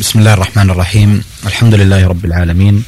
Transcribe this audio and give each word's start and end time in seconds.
بسم 0.00 0.18
الله 0.18 0.32
الرحمن 0.34 0.70
الرحيم. 0.70 1.24
الحمد 1.46 1.74
لله 1.74 2.06
رب 2.06 2.24
العالمين. 2.24 2.84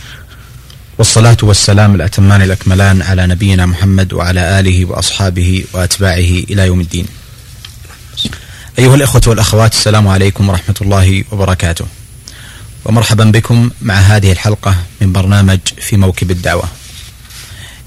والصلاة 0.99 1.37
والسلام 1.43 1.95
الأتمان 1.95 2.43
الأكملان 2.43 3.03
على 3.03 3.27
نبينا 3.27 3.67
محمد 3.67 4.13
وعلى 4.13 4.61
آله 4.61 4.85
وأصحابه 4.85 5.65
وأتباعه 5.73 6.33
إلى 6.51 6.67
يوم 6.67 6.81
الدين. 6.81 7.07
أيها 8.79 8.95
الإخوة 8.95 9.23
والأخوات 9.27 9.73
السلام 9.73 10.09
عليكم 10.09 10.49
ورحمة 10.49 10.75
الله 10.81 11.25
وبركاته. 11.33 11.87
ومرحبا 12.85 13.25
بكم 13.25 13.71
مع 13.83 13.95
هذه 13.95 14.33
الحلقة 14.33 14.77
من 15.01 15.13
برنامج 15.13 15.61
في 15.81 15.97
موكب 15.97 16.31
الدعوة. 16.31 16.69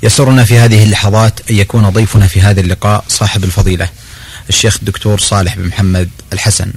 يسرنا 0.04 0.44
في 0.46 0.58
هذه 0.58 0.84
اللحظات 0.84 1.40
أن 1.50 1.56
يكون 1.56 1.90
ضيفنا 1.90 2.28
في 2.28 2.42
هذا 2.42 2.62
اللقاء 2.62 3.06
صاحب 3.10 3.44
الفضيلة 3.44 3.90
الشيخ 4.50 4.78
الدكتور 4.80 5.20
صالح 5.20 5.56
بن 5.56 5.68
محمد 5.68 6.10
الحسن. 6.34 6.72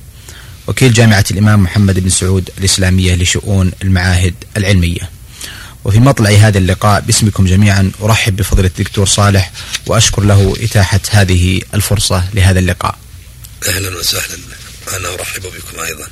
وكيل 0.69 0.93
جامعة 0.93 1.25
الإمام 1.30 1.62
محمد 1.62 1.98
بن 1.98 2.09
سعود 2.09 2.51
الإسلامية 2.59 3.14
لشؤون 3.14 3.73
المعاهد 3.82 4.34
العلمية. 4.56 5.11
وفي 5.84 5.98
مطلع 6.01 6.30
هذا 6.30 6.59
اللقاء 6.59 7.01
باسمكم 7.01 7.47
جميعا 7.47 7.91
أرحب 8.02 8.37
بفضيلة 8.37 8.70
الدكتور 8.78 9.06
صالح 9.06 9.51
وأشكر 9.87 10.23
له 10.23 10.56
إتاحة 10.61 11.01
هذه 11.11 11.61
الفرصة 11.75 12.25
لهذا 12.34 12.59
اللقاء. 12.59 12.98
أهلا 13.69 13.98
وسهلا. 13.98 14.39
أنا 14.97 15.15
أرحب 15.15 15.42
بكم 15.42 15.80
أيضا. 15.84 16.06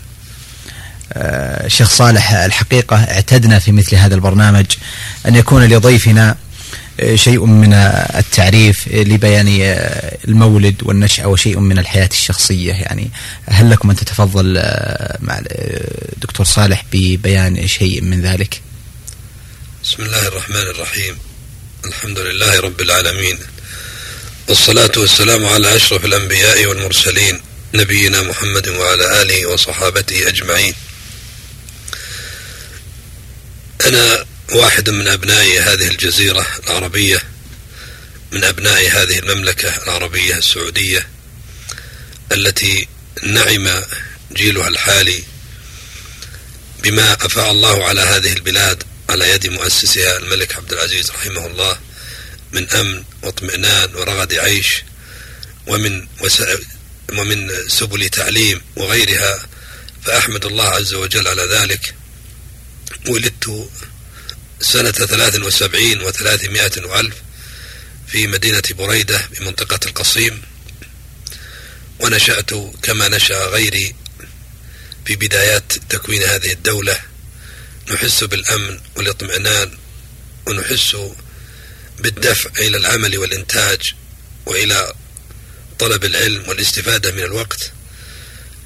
آه 1.12 1.68
شيخ 1.68 1.90
صالح 1.90 2.32
الحقيقة 2.32 2.96
اعتدنا 2.96 3.58
في 3.58 3.72
مثل 3.72 3.96
هذا 3.96 4.14
البرنامج 4.14 4.66
أن 5.26 5.36
يكون 5.36 5.64
لضيفنا 5.64 6.36
شيء 7.14 7.44
من 7.44 7.72
التعريف 8.14 8.88
لبيان 8.88 9.48
المولد 10.28 10.82
والنشأة 10.82 11.26
وشيء 11.26 11.58
من 11.58 11.78
الحياة 11.78 12.08
الشخصية. 12.12 12.72
يعني 12.72 13.10
هل 13.48 13.70
لكم 13.70 13.90
أن 13.90 13.96
تتفضل 13.96 14.54
مع 15.20 15.42
الدكتور 15.50 16.46
صالح 16.46 16.84
ببيان 16.92 17.66
شيء 17.66 18.00
من 18.00 18.22
ذلك؟ 18.22 18.60
بسم 19.84 20.02
الله 20.02 20.28
الرحمن 20.28 20.56
الرحيم. 20.56 21.18
الحمد 21.84 22.18
لله 22.18 22.60
رب 22.60 22.80
العالمين. 22.80 23.38
والصلاة 24.48 24.92
والسلام 24.96 25.46
على 25.46 25.76
أشرف 25.76 26.04
الأنبياء 26.04 26.66
والمرسلين 26.66 27.40
نبينا 27.74 28.22
محمد 28.22 28.68
وعلى 28.68 29.22
آله 29.22 29.46
وصحابته 29.46 30.28
أجمعين. 30.28 30.74
أنا 33.86 34.24
واحد 34.52 34.90
من 34.90 35.08
أبناء 35.08 35.60
هذه 35.62 35.88
الجزيرة 35.88 36.46
العربية 36.66 37.22
من 38.32 38.44
أبناء 38.44 38.90
هذه 38.90 39.18
المملكة 39.18 39.82
العربية 39.82 40.36
السعودية 40.36 41.08
التي 42.32 42.88
نعم 43.22 43.82
جيلها 44.32 44.68
الحالي 44.68 45.22
بما 46.82 47.12
أفاء 47.12 47.50
الله 47.50 47.84
على 47.84 48.00
هذه 48.00 48.32
البلاد 48.32 48.82
على 49.08 49.30
يد 49.30 49.46
مؤسسها 49.46 50.16
الملك 50.16 50.56
عبد 50.56 50.72
العزيز 50.72 51.10
رحمه 51.10 51.46
الله 51.46 51.78
من 52.52 52.70
أمن 52.70 53.02
واطمئنان 53.22 53.94
ورغد 53.94 54.34
عيش 54.34 54.82
ومن 55.66 56.06
ومن 57.12 57.68
سبل 57.68 58.08
تعليم 58.08 58.62
وغيرها 58.76 59.46
فأحمد 60.04 60.44
الله 60.44 60.64
عز 60.64 60.94
وجل 60.94 61.28
على 61.28 61.42
ذلك 61.42 61.94
ولدت 63.08 63.68
سنة 64.66 64.90
ثلاث 64.90 65.34
وسبعين 65.36 66.02
وثلاثمائة 66.02 66.86
وألف 66.86 67.14
في 68.08 68.26
مدينة 68.26 68.62
بريدة 68.70 69.28
بمنطقة 69.32 69.80
القصيم. 69.86 70.42
ونشأت 72.00 72.50
كما 72.82 73.08
نشأ 73.08 73.46
غيري 73.46 73.94
في 75.04 75.16
بدايات 75.16 75.72
تكوين 75.88 76.22
هذه 76.22 76.52
الدولة. 76.52 77.00
نحس 77.92 78.24
بالأمن 78.24 78.80
والاطمئنان 78.96 79.78
ونحس 80.46 80.96
بالدفع 81.98 82.50
إلى 82.58 82.76
العمل 82.76 83.18
والإنتاج 83.18 83.80
وإلى 84.46 84.94
طلب 85.78 86.04
العلم 86.04 86.48
والاستفادة 86.48 87.12
من 87.12 87.22
الوقت. 87.22 87.72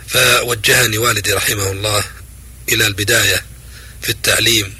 فوجهني 0.08 0.98
والدي 0.98 1.32
رحمه 1.32 1.70
الله 1.70 2.04
إلى 2.68 2.86
البداية 2.86 3.44
في 4.02 4.10
التعليم 4.10 4.79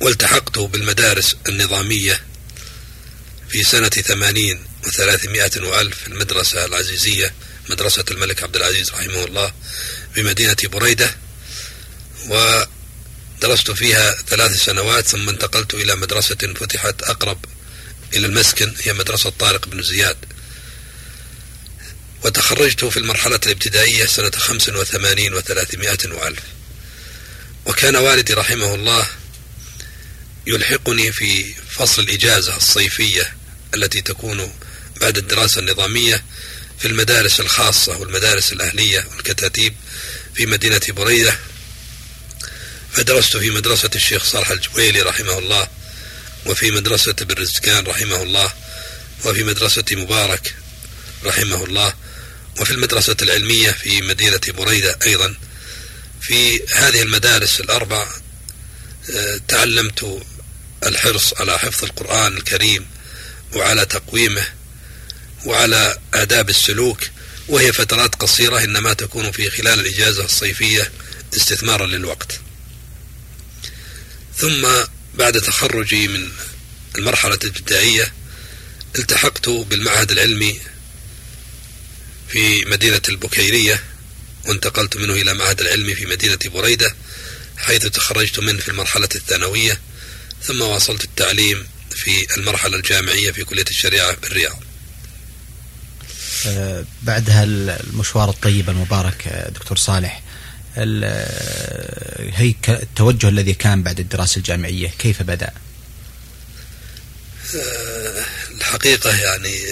والتحقت 0.00 0.58
بالمدارس 0.58 1.36
النظامية 1.48 2.20
في 3.48 3.62
سنة 3.62 3.88
ثمانين 3.88 4.64
وثلاثمائة 4.86 5.50
وألف 5.62 5.98
في 5.98 6.08
المدرسة 6.08 6.64
العزيزية 6.64 7.34
مدرسة 7.70 8.04
الملك 8.10 8.42
عبد 8.42 8.56
العزيز 8.56 8.90
رحمه 8.90 9.24
الله 9.24 9.52
بمدينة 10.16 10.56
بريدة 10.64 11.16
ودرست 12.28 13.70
فيها 13.70 14.16
ثلاث 14.28 14.64
سنوات 14.64 15.06
ثم 15.08 15.28
انتقلت 15.28 15.74
إلى 15.74 15.96
مدرسة 15.96 16.54
فتحت 16.60 17.02
أقرب 17.02 17.44
إلى 18.14 18.26
المسكن 18.26 18.74
هي 18.82 18.92
مدرسة 18.92 19.30
طارق 19.30 19.68
بن 19.68 19.82
زياد. 19.82 20.16
وتخرجت 22.24 22.84
في 22.84 22.96
المرحلة 22.96 23.40
الابتدائية 23.46 24.06
سنة 24.06 24.30
خمس 24.30 24.68
وثمانين 24.68 25.34
وثلاثمائة 25.34 25.98
وألف. 26.04 26.40
وكان 27.66 27.96
والدي 27.96 28.34
رحمه 28.34 28.74
الله 28.74 29.06
يلحقني 30.48 31.12
في 31.12 31.54
فصل 31.70 32.02
الإجازة 32.02 32.56
الصيفية 32.56 33.36
التي 33.74 34.00
تكون 34.00 34.52
بعد 35.00 35.18
الدراسة 35.18 35.58
النظامية 35.58 36.24
في 36.78 36.88
المدارس 36.88 37.40
الخاصة 37.40 37.96
والمدارس 37.96 38.52
الأهلية 38.52 39.08
والكتاتيب 39.10 39.74
في 40.34 40.46
مدينة 40.46 40.80
بريدة. 40.88 41.38
فدرست 42.92 43.36
في 43.36 43.50
مدرسة 43.50 43.90
الشيخ 43.94 44.24
صالح 44.24 44.50
الجويلي 44.50 45.02
رحمه 45.02 45.38
الله 45.38 45.68
وفي 46.46 46.70
مدرسة 46.70 47.12
بن 47.12 47.34
رزقان 47.34 47.86
رحمه 47.86 48.22
الله 48.22 48.52
وفي 49.24 49.44
مدرسة 49.44 49.84
مبارك 49.92 50.54
رحمه 51.24 51.64
الله 51.64 51.94
وفي 52.60 52.70
المدرسة 52.70 53.16
العلمية 53.22 53.70
في 53.70 54.02
مدينة 54.02 54.40
بريدة 54.48 54.98
أيضا. 55.06 55.34
في 56.20 56.60
هذه 56.74 57.02
المدارس 57.02 57.60
الأربع 57.60 58.08
آه، 59.14 59.40
تعلمت 59.48 60.22
الحرص 60.86 61.34
على 61.40 61.58
حفظ 61.58 61.84
القرآن 61.84 62.36
الكريم 62.36 62.86
وعلى 63.54 63.84
تقويمه 63.84 64.44
وعلى 65.44 65.98
آداب 66.14 66.48
السلوك 66.50 67.00
وهي 67.48 67.72
فترات 67.72 68.14
قصيرة 68.14 68.64
إنما 68.64 68.92
تكون 68.92 69.30
في 69.30 69.50
خلال 69.50 69.80
الإجازة 69.80 70.24
الصيفية 70.24 70.92
استثمارا 71.36 71.86
للوقت. 71.86 72.40
ثم 74.36 74.68
بعد 75.14 75.40
تخرجي 75.40 76.08
من 76.08 76.28
المرحلة 76.98 77.34
الإبتدائية 77.34 78.12
التحقت 78.98 79.48
بالمعهد 79.48 80.10
العلمي 80.10 80.60
في 82.28 82.64
مدينة 82.64 83.02
البكيرية 83.08 83.82
وانتقلت 84.46 84.96
منه 84.96 85.12
إلى 85.12 85.34
معهد 85.34 85.60
العلمي 85.60 85.94
في 85.94 86.06
مدينة 86.06 86.38
بريدة 86.44 86.96
حيث 87.56 87.86
تخرجت 87.86 88.38
منه 88.38 88.58
في 88.58 88.68
المرحلة 88.68 89.08
الثانوية. 89.14 89.80
ثم 90.42 90.60
واصلت 90.62 91.04
التعليم 91.04 91.66
في 91.90 92.36
المرحلة 92.36 92.76
الجامعية 92.76 93.32
في 93.32 93.44
كلية 93.44 93.64
الشريعة 93.70 94.16
بالرياض 94.16 94.62
آه، 96.46 96.84
بعد 97.02 97.30
المشوار 97.30 98.30
الطيب 98.30 98.70
المبارك 98.70 99.28
آه، 99.28 99.50
دكتور 99.50 99.76
صالح 99.76 100.22
آه، 100.76 102.30
هي 102.34 102.54
التوجه 102.68 103.28
الذي 103.28 103.54
كان 103.54 103.82
بعد 103.82 104.00
الدراسة 104.00 104.38
الجامعية 104.38 104.92
كيف 104.98 105.22
بدأ؟ 105.22 105.52
الحقيقة 108.50 109.16
يعني 109.16 109.62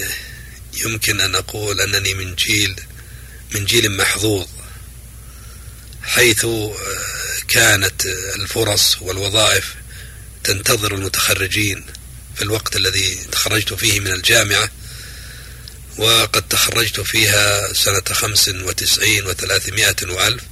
يمكن 0.84 1.20
أن 1.20 1.34
أقول 1.34 1.80
أنني 1.80 2.14
من 2.14 2.34
جيل 2.34 2.76
من 3.54 3.64
جيل 3.64 3.96
محظوظ 3.96 4.46
حيث 6.02 6.46
كانت 7.48 8.06
الفرص 8.36 9.02
والوظائف 9.02 9.74
تنتظر 10.46 10.94
المتخرجين 10.94 11.84
في 12.36 12.42
الوقت 12.42 12.76
الذي 12.76 13.18
تخرجت 13.32 13.74
فيه 13.74 14.00
من 14.00 14.12
الجامعة 14.12 14.70
وقد 15.98 16.48
تخرجت 16.48 17.00
فيها 17.00 17.72
سنة 17.72 18.02
خمس 18.12 18.48
وتسعين 18.48 19.26
وثلاثمائة 19.26 19.96
وألف. 20.02 20.42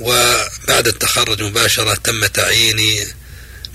وبعد 0.00 0.88
التخرج 0.88 1.42
مباشرة 1.42 1.94
تم 1.94 2.26
تعييني 2.26 3.06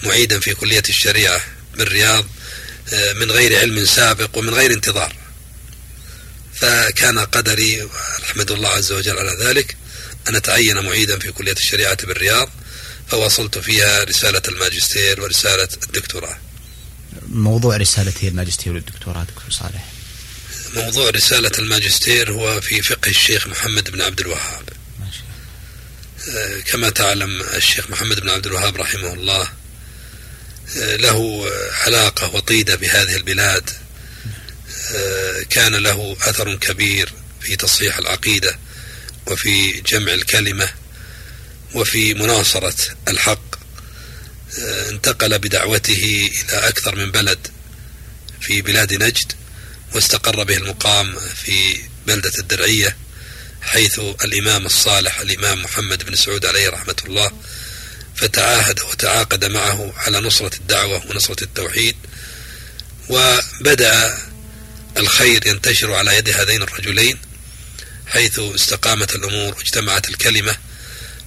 معيدا 0.03 0.39
في 0.39 0.53
كلية 0.53 0.83
الشريعة 0.89 1.42
بالرياض 1.77 2.25
آه، 2.94 3.13
من 3.13 3.31
غير 3.31 3.59
علم 3.59 3.86
سابق 3.86 4.38
ومن 4.38 4.53
غير 4.53 4.74
انتظار. 4.74 5.15
فكان 6.53 7.19
قدري 7.19 7.89
أحمد 8.24 8.51
الله 8.51 8.69
عز 8.69 8.92
وجل 8.92 9.18
على 9.18 9.38
ذلك 9.39 9.77
أن 10.30 10.36
أتعين 10.36 10.86
معيدا 10.86 11.19
في 11.19 11.31
كلية 11.31 11.56
الشريعة 11.57 12.06
بالرياض. 12.06 12.50
فواصلت 13.12 13.58
فيها 13.58 14.04
رسالة 14.04 14.42
الماجستير 14.48 15.22
ورسالة 15.22 15.68
الدكتوراه. 15.84 16.38
موضوع 17.28 17.78
رسالة 17.78 18.13
الماجستير 18.24 18.74
والدكتوراه 18.74 19.24
دكتور 19.24 19.50
صالح. 19.50 19.86
موضوع 20.75 21.10
رسالة 21.10 21.52
الماجستير 21.60 22.31
هو 22.31 22.62
في 22.62 22.81
فقه 22.81 23.10
الشيخ 23.10 23.48
محمد 23.48 23.90
بن 23.90 24.02
عبد 24.02 24.19
الوهاب. 24.19 24.69
كما 26.66 26.90
تعلم 26.90 27.42
الشيخ 27.42 27.90
محمد 27.90 28.19
بن 28.19 28.30
عبد 28.30 28.46
الوهاب 28.46 28.75
رحمه 28.75 29.13
الله 29.13 29.48
له 30.75 31.52
علاقة 31.86 32.36
وطيدة 32.36 32.75
بهذه 32.75 33.16
البلاد. 33.16 33.69
كان 35.50 35.75
له 35.75 36.18
أثر 36.22 36.56
كبير 36.56 37.13
في 37.42 37.56
تصحيح 37.56 37.98
العقيدة 37.98 38.60
وفي 39.28 39.81
جمع 39.81 40.13
الكلمة. 40.13 40.81
وفي 41.74 42.14
مناصرة 42.14 42.76
الحق 43.08 43.56
انتقل 44.90 45.40
بدعوته 45.40 46.30
إلى 46.44 46.68
أكثر 46.68 46.96
من 46.96 47.12
بلد 47.12 47.48
في 48.42 48.62
بلاد 48.62 48.94
نجد 48.94 49.32
واستقر 49.96 50.44
به 50.44 50.58
المقام 50.58 51.16
في 51.36 51.82
بلدة 52.08 52.32
الدرعية 52.40 52.98
حيث 53.62 54.00
الإمام 54.00 54.66
الصالح 54.66 55.20
الإمام 55.20 55.64
محمد 55.64 56.04
بن 56.06 56.16
سعود 56.16 56.46
عليه 56.46 56.70
رحمة 56.70 56.96
الله 57.06 57.32
فتعاهد 58.16 58.80
وتعاقد 58.80 59.46
معه 59.46 59.94
على 59.98 60.20
نصرة 60.20 60.56
الدعوة 60.56 61.08
ونصرة 61.08 61.44
التوحيد 61.44 61.96
وبدأ 63.10 64.18
الخير 64.98 65.48
ينتشر 65.48 65.94
على 65.94 66.18
يد 66.18 66.30
هذين 66.30 66.62
الرجلين 66.62 67.18
حيث 68.08 68.40
استقامت 68.40 69.16
الأمور 69.16 69.56
واجتمعت 69.56 70.10
الكلمة 70.10 70.58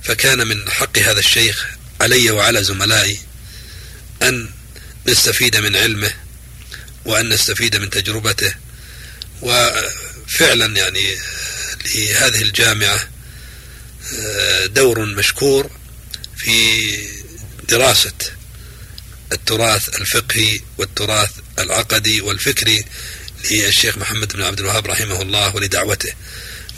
فكان 0.05 0.47
من 0.47 0.71
حق 0.71 0.99
هذا 0.99 1.19
الشيخ 1.19 1.67
علي 2.01 2.31
وعلى 2.31 2.65
زملائي 2.65 3.19
أن 4.23 4.51
نستفيد 5.07 5.57
من 5.57 5.77
علمه 5.77 6.15
وأن 7.05 7.29
نستفيد 7.29 7.77
من 7.77 7.91
تجربته. 7.91 8.55
وفعلا 9.43 10.77
يعني 10.77 11.17
لهذه 11.95 12.43
الجامعة 12.43 13.09
دور 14.67 15.05
مشكور 15.05 15.71
في 16.37 16.83
دراسة 17.69 18.13
التراث 19.33 20.01
الفقهي 20.01 20.61
والتراث 20.79 21.31
العقدي 21.59 22.21
والفكري 22.21 22.85
للشيخ 23.51 23.99
محمد 23.99 24.33
بن 24.33 24.43
عبد 24.43 24.61
الوهاب 24.61 24.87
رحمه 24.87 25.23
الله 25.23 25.57
ولدعوته. 25.57 26.13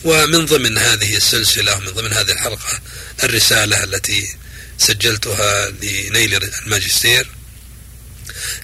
ومن 0.05 0.47
ضمن 0.47 0.79
هذه 0.79 1.17
السلسلة 1.17 1.77
ومن 1.77 1.87
ضمن 1.87 2.13
هذه 2.13 2.33
الحلقة 2.33 2.81
الرسالة 3.25 3.85
التي 3.85 4.37
سجلتها 4.79 5.71
لنيل 5.71 6.51
الماجستير 6.65 7.27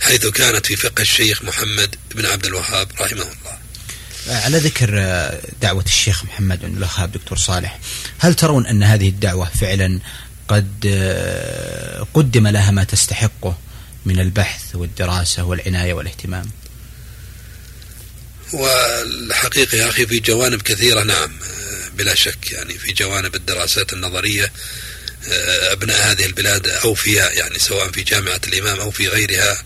حيث 0.01 0.27
كانت 0.27 0.67
في 0.67 0.77
فقه 0.77 1.03
الشيخ 1.03 1.43
محمد 1.43 1.97
بن 2.15 2.27
عبد 2.27 2.47
الوهاب 2.47 2.89
رحمه 3.01 3.23
الله. 3.23 3.59
على 4.27 4.59
ذكر 4.59 4.91
دعوة 5.63 5.85
الشيخ 5.85 6.25
محمد 6.25 6.61
بن 6.61 6.77
الوهاب 6.77 7.13
دكتور 7.13 7.39
صالح 7.39 7.79
هل 8.19 8.35
ترون 8.35 8.67
أن 8.67 8.83
هذه 8.83 9.09
الدعوة 9.09 9.51
فعلا 9.61 10.01
قد 10.49 10.87
قدم 12.15 12.49
لها 12.49 12.71
ما 12.71 12.85
تستحقه 12.85 13.59
من 14.07 14.21
البحث 14.21 14.75
والدراسة 14.75 15.45
والعناية 15.45 15.93
والاهتمام؟ 15.95 16.51
والحقيقة 18.53 19.79
يا 19.79 19.89
أخي 19.89 20.07
في 20.07 20.21
جوانب 20.21 20.63
كثيرة 20.63 21.03
نعم 21.03 21.39
بلا 21.95 22.15
شك 22.15 22.53
يعني 22.53 22.79
في 22.79 22.93
جوانب 22.93 23.35
الدراسات 23.35 23.93
النظرية 23.93 24.53
أبناء 25.73 26.11
هذه 26.11 26.27
البلاد 26.27 26.69
أوفياء 26.69 27.39
يعني 27.39 27.59
سواء 27.59 27.91
في 27.91 28.03
جامعة 28.03 28.41
الإمام 28.49 28.81
أو 28.81 28.91
في 28.91 29.09
غيرها 29.09 29.63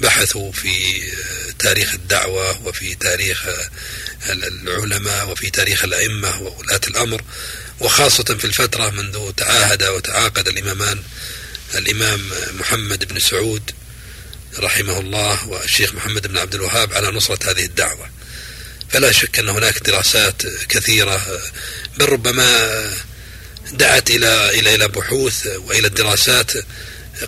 بحثوا 0.00 0.52
في 0.52 1.02
تاريخ 1.58 1.94
الدعوة 1.94 2.66
وفي 2.66 2.94
تاريخ 2.94 3.46
العلماء 4.28 5.30
وفي 5.30 5.50
تاريخ 5.50 5.84
الأئمة 5.84 6.42
وولاة 6.42 6.80
الأمر. 6.88 7.22
وخاصة 7.80 8.24
في 8.24 8.44
الفترة 8.44 8.90
منذ 8.90 9.32
تعاهد 9.32 9.82
وتعاقد 9.82 10.48
الإمامان 10.48 11.02
الإمام 11.74 12.30
محمد 12.58 13.04
بن 13.04 13.20
سعود 13.20 13.70
رحمه 14.58 14.98
الله 15.00 15.48
والشيخ 15.48 15.94
محمد 15.94 16.26
بن 16.26 16.38
عبد 16.38 16.54
الوهاب 16.54 16.92
على 16.92 17.10
نصرة 17.10 17.50
هذه 17.50 17.64
الدعوة. 17.64 18.10
فلا 18.88 19.12
شك 19.12 19.38
أن 19.38 19.48
هناك 19.48 19.78
دراسات 19.78 20.42
كثيرة 20.68 21.40
بل 21.98 22.08
ربما 22.08 22.90
دعت 23.72 24.10
إلى 24.10 24.58
إلى 24.58 24.74
إلى 24.74 24.88
بحوث 24.88 25.46
وإلى 25.46 25.86
الدراسات 25.86 26.52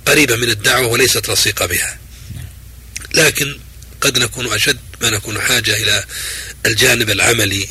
قريبة 0.07 0.37
من 0.37 0.51
الدعوة 0.51 0.87
وليست 0.87 1.29
لصيقة 1.29 1.67
بها. 1.67 1.99
لكن 3.15 3.59
قد 4.01 4.19
نكون 4.19 4.53
أشد 4.53 4.79
ما 5.03 5.11
نكون 5.11 5.41
حاجة 5.41 5.77
إلى 5.77 6.05
الجانب 6.67 7.11
العملي 7.11 7.69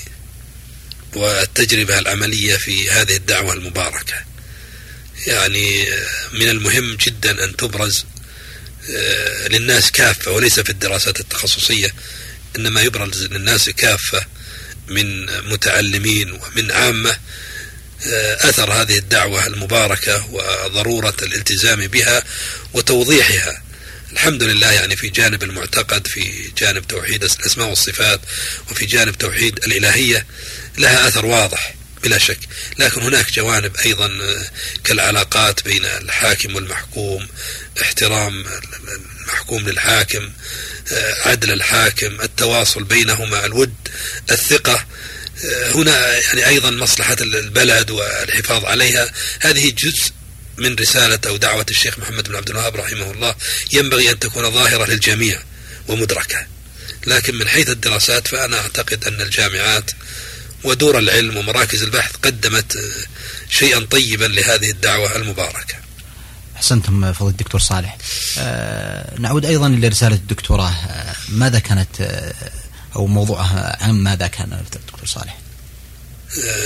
والتجربة 1.14 2.00
العملية 2.00 2.58
في 2.58 2.90
هذه 2.90 3.16
الدعوة 3.16 3.54
المباركة. 3.54 4.16
يعني 5.28 5.88
من 6.34 6.50
المهم 6.50 6.96
جدا 6.96 7.44
أن 7.44 7.56
تبرز 7.56 8.06
للناس 9.50 9.92
كافة 9.92 10.32
وليس 10.32 10.60
في 10.60 10.70
الدراسات 10.70 11.20
التخصصية 11.20 11.94
إنما 12.56 12.82
يبرز 12.82 13.24
للناس 13.26 13.70
كافة 13.70 14.26
من 14.88 15.26
متعلمين 15.50 16.32
ومن 16.32 16.72
عامة 16.72 17.18
آه، 18.08 18.50
أثر 18.50 18.74
هذه 18.74 18.98
الدعوة 18.98 19.48
المباركة 19.48 20.26
وضرورة 20.32 21.14
الالتزام 21.22 21.88
بها 21.88 22.24
وتوضيحها. 22.74 23.62
الحمد 24.12 24.44
لله 24.44 24.72
يعني 24.72 24.96
في 24.96 25.10
جانب 25.10 25.44
المعتقد 25.44 26.08
في 26.08 26.52
جانب 26.58 26.88
توحيد 26.88 27.24
الأسماء 27.24 27.70
والصفات 27.70 28.20
وفي 28.72 28.86
جانب 28.86 29.18
توحيد 29.18 29.58
الإلهية 29.58 30.26
لها 30.78 31.08
أثر 31.08 31.26
واضح. 31.26 31.74
بلا 32.06 32.18
شك. 32.18 32.40
لكن 32.80 33.02
هناك 33.02 33.32
جوانب 33.32 33.76
أيضا 33.78 34.06
آه، 34.06 34.46
كالعلاقات 34.84 35.64
بين 35.64 35.86
الحاكم 35.86 36.56
والمحكوم 36.56 37.28
احترام 37.82 38.46
المحكوم 39.22 39.70
للحاكم 39.70 40.32
آه، 40.92 41.30
عدل 41.30 41.52
الحاكم 41.52 42.22
التواصل 42.22 42.84
بينهما 42.84 43.46
الود 43.46 43.74
الثقة. 44.32 44.86
آه، 45.46 45.72
هنا 45.72 46.18
يعني 46.18 46.48
أيضا 46.48 46.72
مصلحة 46.72 47.18
البلد 47.22 47.92
والحفاظ 47.92 48.66
عليها. 48.66 49.12
هذه 49.40 49.72
جزء 49.72 50.12
من 50.58 50.76
رسالة 50.76 51.20
أو 51.28 51.38
دعوة 51.38 51.66
الشيخ 51.72 52.00
محمد 52.00 52.30
بن 52.30 52.36
عبد 52.36 52.50
الوهاب 52.50 52.76
رحمه 52.76 53.12
الله. 53.12 53.36
ينبغي 53.74 54.12
أن 54.12 54.20
تكون 54.20 54.52
ظاهرة 54.52 54.86
للجميع 54.86 55.44
ومدركة. 55.88 56.48
لكن 57.08 57.36
من 57.36 57.48
حيث 57.48 57.70
الدراسات 57.70 58.28
فأنا 58.28 58.60
أعتقد 58.60 59.06
أن 59.06 59.22
الجامعات 59.22 59.92
ودور 60.66 61.00
العلم 61.00 61.38
ومراكز 61.38 61.84
البحث 61.84 62.16
قدمت 62.16 62.78
شيئا 63.50 63.80
طيبا 63.80 64.26
لهذه 64.26 64.72
الدعوة 64.72 65.16
المباركة. 65.16 65.76
أحسنتم 66.56 67.14
فضل 67.14 67.30
الدكتور 67.30 67.62
صالح. 67.62 67.98
أه 68.40 69.20
نعود 69.20 69.46
أيضا 69.46 69.68
إلى 69.68 69.88
رسالة 69.88 70.16
الدكتوراه 70.16 70.76
ماذا 71.30 71.60
كانت 71.60 72.24
أو 72.96 73.08
موضوعها 73.08 73.84
عن 73.84 73.92
ماذا 73.92 74.28
كان 74.28 74.54
الدكتور 74.54 75.00
صالح؟ 75.06 75.38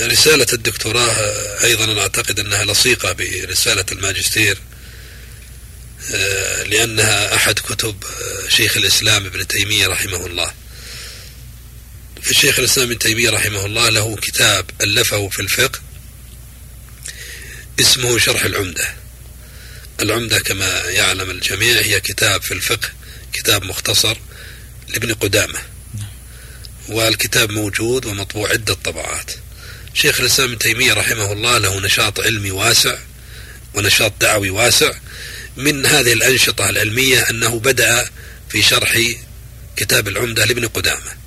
رسالة 0.02 0.46
الدكتوراه 0.52 1.14
أيضا 1.64 1.84
أنا 1.84 2.00
أعتقد 2.00 2.40
أنها 2.40 2.64
لصيقة 2.64 3.12
برسالة 3.12 3.84
الماجستير 3.92 4.58
لأنها 6.66 7.34
أحد 7.34 7.54
كتب 7.54 7.96
شيخ 8.48 8.76
الإسلام 8.76 9.26
ابن 9.26 9.46
تيمية 9.46 9.86
رحمه 9.86 10.26
الله. 10.26 10.50
فالشيخ 12.22 12.58
الإسلام 12.58 12.86
ابن 12.86 12.98
تيمية 12.98 13.30
رحمه 13.30 13.66
الله 13.66 13.88
له 13.88 14.16
كتاب 14.16 14.70
ألفه 14.80 15.28
في 15.28 15.42
الفقه 15.42 15.80
اسمه 17.80 18.18
شرح 18.18 18.44
العمدة. 18.44 18.88
العمدة 20.00 20.38
كما 20.38 20.80
يعلم 20.80 21.30
الجميع 21.30 21.80
هي 21.80 22.00
كتاب 22.00 22.42
في 22.42 22.54
الفقه 22.54 22.88
كتاب 23.32 23.64
مختصر 23.64 24.16
لابن 24.88 25.14
قدامة. 25.14 25.58
والكتاب 26.88 27.50
موجود 27.50 28.06
ومطبوع 28.06 28.50
عدة 28.50 28.74
طبعات. 28.74 29.30
شيخ 29.94 30.20
الإسلام 30.20 30.48
ابن 30.48 30.58
تيمية 30.58 30.92
رحمه 30.92 31.32
الله 31.32 31.58
له 31.58 31.80
نشاط 31.80 32.20
علمي 32.20 32.50
واسع 32.50 32.98
ونشاط 33.74 34.12
دعوي 34.20 34.50
واسع. 34.50 34.92
من 35.56 35.86
هذه 35.86 36.12
الأنشطة 36.12 36.70
العلمية 36.70 37.20
أنه 37.30 37.58
بدأ 37.60 38.10
في 38.48 38.62
شرح 38.62 38.98
كتاب 39.76 40.08
العمدة 40.08 40.44
لابن 40.44 40.68
قدامة. 40.68 41.19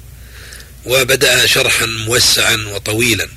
وبدأ 0.86 1.46
شرحا 1.46 1.86
موسعا 1.86 2.56
وطويلا 2.56 3.30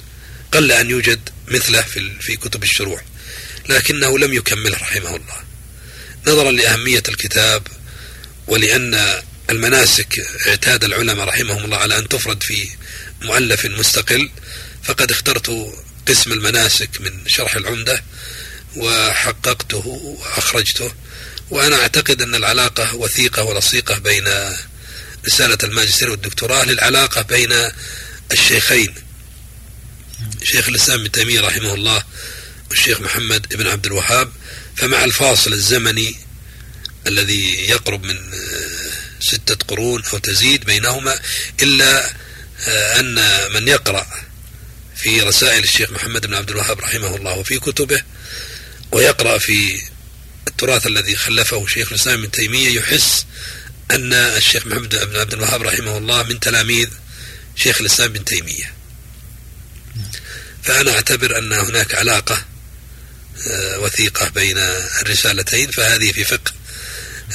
قل 0.52 0.72
أن 0.72 0.90
يوجد 0.90 1.28
مثله 1.48 1.82
في 1.82 2.10
في 2.20 2.36
كتب 2.36 2.62
الشروح 2.62 3.02
لكنه 3.68 4.18
لم 4.18 4.34
يكمله 4.34 4.76
رحمه 4.76 5.16
الله. 5.16 5.36
نظرا 6.26 6.50
لأهمية 6.50 7.02
الكتاب 7.08 7.62
ولأن 8.46 9.22
المناسك 9.50 10.26
اعتاد 10.46 10.84
العلماء 10.84 11.26
رحمهم 11.26 11.64
الله 11.64 11.76
على 11.76 11.98
أن 11.98 12.08
تفرد 12.08 12.42
في 12.42 12.68
مؤلف 13.22 13.66
مستقل 13.66 14.30
فقد 14.84 15.10
اخترت 15.10 15.74
قسم 16.08 16.32
المناسك 16.32 17.00
من 17.00 17.10
شرح 17.26 17.56
العمدة 17.56 18.02
وحققته 18.76 19.86
وأخرجته 19.86 20.92
وأنا 21.50 21.76
أعتقد 21.76 22.22
أن 22.22 22.34
العلاقة 22.34 22.94
وثيقة 22.94 23.42
ولصيقة 23.42 23.98
بين 23.98 24.24
رسالة 25.26 25.58
الماجستير 25.64 26.10
والدكتوراه 26.10 26.64
للعلاقة 26.64 27.22
بين 27.22 27.52
الشيخين. 28.32 28.94
شيخ 30.42 30.68
الإسلام 30.68 31.00
ابن 31.00 31.10
تيمية 31.10 31.40
رحمه 31.40 31.74
الله 31.74 32.02
والشيخ 32.70 33.00
محمد 33.00 33.46
بن 33.54 33.66
عبد 33.66 33.86
الوهاب. 33.86 34.32
فمع 34.76 35.04
الفاصل 35.04 35.52
الزمني 35.52 36.16
الذي 37.06 37.68
يقرب 37.68 38.04
من 38.04 38.18
ستة 39.20 39.54
قرون 39.54 40.02
أو 40.12 40.18
تزيد 40.18 40.64
بينهما 40.64 41.20
إلا 41.62 42.10
أن 42.68 43.14
من 43.52 43.68
يقرأ 43.68 44.06
في 44.96 45.20
رسائل 45.20 45.64
الشيخ 45.64 45.90
محمد 45.90 46.26
بن 46.26 46.34
عبد 46.34 46.50
الوهاب 46.50 46.80
رحمه 46.80 47.16
الله 47.16 47.38
وفي 47.38 47.58
كتبه 47.58 48.02
ويقرأ 48.92 49.38
في 49.38 49.82
التراث 50.48 50.86
الذي 50.86 51.16
خلفه 51.16 51.66
شيخ 51.66 51.88
الإسلام 51.88 52.18
ابن 52.18 52.30
تيمية 52.30 52.68
يحس 52.68 53.26
أن 53.90 54.12
الشيخ 54.12 54.66
محمد 54.66 54.94
بن 54.94 55.16
عبد 55.16 55.32
الوهاب 55.32 55.62
رحمه 55.62 55.98
الله 55.98 56.22
من 56.22 56.40
تلاميذ 56.40 56.88
شيخ 57.56 57.80
الإسلام 57.80 58.10
ابن 58.10 58.24
تيمية. 58.24 58.72
فأنا 60.62 60.90
أعتبر 60.92 61.38
أن 61.38 61.52
هناك 61.52 61.94
علاقة 61.94 62.44
آه، 63.50 63.78
وثيقة 63.78 64.28
بين 64.28 64.58
الرسالتين 65.02 65.70
فهذه 65.70 66.12
في 66.12 66.24
فقه 66.24 66.52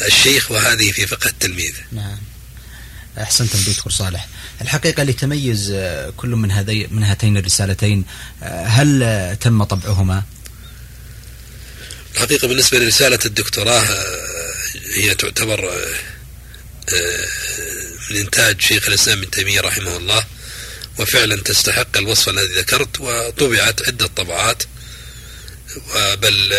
الشيخ 0.05 0.51
وهذه 0.51 0.91
في 0.91 1.07
فقه 1.07 1.27
التلميذ. 1.27 1.73
نعم. 1.91 2.17
أحسنتم 3.17 3.59
دكتور 3.59 3.91
صالح. 3.91 4.27
الحقيقة 4.61 5.03
لتميز 5.03 5.71
آه، 5.75 6.09
كل 6.17 6.29
من 6.29 6.51
هذي 6.51 6.87
من 6.91 7.03
هاتين 7.03 7.37
الرسالتين 7.37 8.05
آه، 8.43 8.65
هل 8.65 9.37
تم 9.41 9.63
طبعهما؟ 9.63 10.23
الحقيقة 12.15 12.47
بالنسبة 12.47 12.79
لرسالة 12.79 13.19
الدكتوراه 13.25 13.83
هي 14.95 15.15
تعتبر 15.15 15.73
من 18.09 18.17
إنتاج 18.17 18.61
شيخ 18.61 18.87
الإسلام 18.87 19.17
ابن 19.17 19.31
تيمية 19.31 19.61
رحمه 19.61 19.97
الله 19.97 20.25
وفعلا 20.99 21.35
تستحق 21.35 21.97
الوصف 21.97 22.29
الذي 22.29 22.53
ذكرت 22.53 22.99
وطبعت 22.99 23.87
عدة 23.87 24.07
طبعات 24.07 24.63
بل 25.95 26.53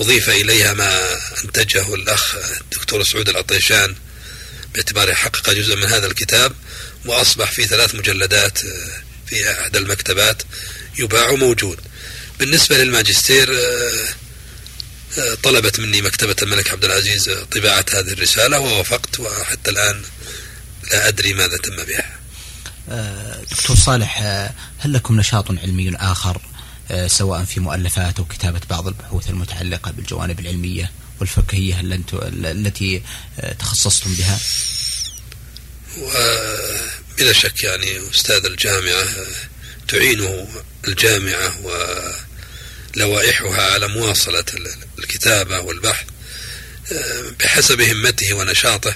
أضيف 0.00 0.30
إليها 0.30 0.72
ما 0.72 1.18
أنتجه 1.44 1.94
الأخ 1.94 2.36
الدكتور 2.60 3.02
سعود 3.04 3.28
العطيشان 3.28 3.94
باعتباره 4.74 5.14
حقق 5.14 5.50
جزءا 5.50 5.76
من 5.76 5.84
هذا 5.84 6.06
الكتاب 6.06 6.52
وأصبح 7.04 7.50
في 7.52 7.64
ثلاث 7.64 7.94
مجلدات 7.94 8.58
في 9.26 9.50
أحد 9.52 9.76
المكتبات 9.76 10.42
يباع 10.98 11.32
موجود. 11.32 11.78
بالنسبة 12.38 12.78
للماجستير 12.78 13.48
طلبت 15.42 15.80
مني 15.80 16.02
مكتبة 16.02 16.36
الملك 16.42 16.70
عبد 16.70 16.84
العزيز 16.84 17.30
طباعة 17.30 17.84
هذه 17.92 18.12
الرسالة 18.12 18.58
ووافقت 18.58 19.20
وحتى 19.20 19.70
الآن 19.70 20.02
لا 20.92 21.08
أدري 21.08 21.34
ماذا 21.34 21.56
تم 21.56 21.76
بها. 21.76 22.16
آه، 22.88 23.42
دكتور 23.50 23.76
صالح 23.76 24.22
آه، 24.22 24.54
هل 24.78 24.92
لكم 24.92 25.20
نشاط 25.20 25.50
علمي 25.50 25.96
آخر 25.96 26.42
آه، 26.90 27.06
سواء 27.06 27.44
في 27.44 27.60
مؤلفات 27.60 28.18
أو 28.18 28.24
كتابة 28.24 28.60
بعض 28.70 28.86
البحوث 28.86 29.30
المتعلقة 29.30 29.90
بالجوانب 29.90 30.40
العلمية 30.40 30.90
والفقهية 31.20 31.80
التي 31.80 33.02
تخصصتم 33.58 34.14
بها؟ 34.14 34.38
وبلا 35.98 37.32
شك 37.32 37.62
يعني 37.62 38.10
أستاذ 38.10 38.44
الجامعة 38.44 39.04
تعينه 39.88 40.48
الجامعة 40.88 41.54
ولوائحها 42.96 43.72
على 43.72 43.88
مواصلة 43.88 44.44
الكتابة 44.98 45.60
والبحث 45.60 46.06
بحسب 47.40 47.80
همته 47.80 48.34
ونشاطه 48.34 48.94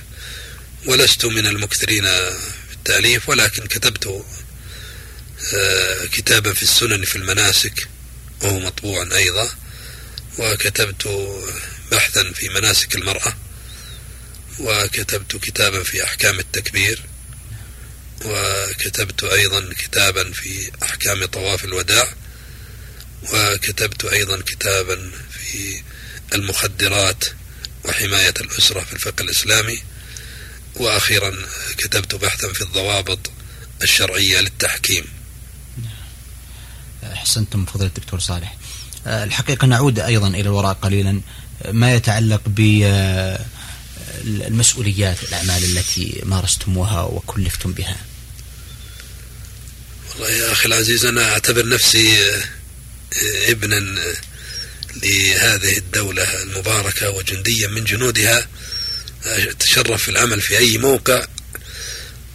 ولست 0.87 1.25
من 1.25 1.47
المكثرين 1.47 2.05
في 2.05 2.73
التأليف 2.73 3.29
ولكن 3.29 3.67
كتبت 3.67 4.25
آه، 5.55 6.05
كتابا 6.05 6.55
في 6.55 6.63
السنن 6.63 7.05
في 7.05 7.17
المناسك 7.17 7.89
وهو 8.43 8.59
مطبوع 8.59 9.09
أيضا 9.17 9.51
وكتبت 10.39 11.09
بحثا 11.93 12.33
في 12.33 12.49
مناسك 12.49 12.95
المرأة 12.95 13.37
وكتبت 14.59 15.37
كتابا 15.37 15.83
في 15.83 16.05
أحكام 16.05 16.39
التكبير 16.39 17.03
وكتبت 18.25 19.25
أيضا 19.25 19.75
كتابا 19.79 20.33
في 20.33 20.71
أحكام 20.83 21.25
طواف 21.25 21.65
الوداع 21.65 22.15
وكتبت 23.33 24.05
أيضا 24.05 24.41
كتابا 24.41 25.11
في 25.31 25.83
المخدرات 26.35 27.25
وحماية 27.85 28.35
الأسرة 28.41 28.81
في 28.81 28.93
الفقه 28.93 29.23
الإسلامي 29.23 29.83
وأخيرا 30.77 31.37
كتبت 31.77 32.15
بحثا 32.15 32.53
في 32.53 32.63
الضوابط 32.63 33.31
الشرعية 33.83 34.41
للتحكيم. 34.41 35.05
أحسنتم 37.05 37.65
فضيلة 37.65 37.91
الدكتور 37.99 38.21
صالح. 38.21 38.57
آه، 39.07 39.25
الحقيقة 39.25 39.67
نعود 39.67 39.99
أيضا 39.99 40.29
إلى 40.29 40.41
الوراء 40.41 40.73
قليلا. 40.73 41.21
ما 41.73 41.95
يتعلق 41.95 42.43
بالمسؤوليات 44.25 45.23
الأعمال 45.23 45.65
التي 45.65 46.21
مارستموها 46.25 47.03
وكلفتم 47.03 47.73
بها؟ 47.73 47.97
والله 50.11 50.31
يا 50.31 50.53
أخي 50.53 50.67
العزيز 50.67 51.05
أنا 51.05 51.33
أعتبر 51.33 51.69
نفسي 51.69 52.19
ابنا 53.49 54.01
لهذه 55.03 55.77
الدولة 55.79 56.43
المباركة 56.43 57.11
وجنديا 57.11 57.69
من 57.69 57.85
جنودها 57.85 58.49
أتشرف 59.25 60.03
في 60.03 60.09
العمل 60.09 60.41
في 60.41 60.59
أي 60.59 60.79
موقع 60.79 61.27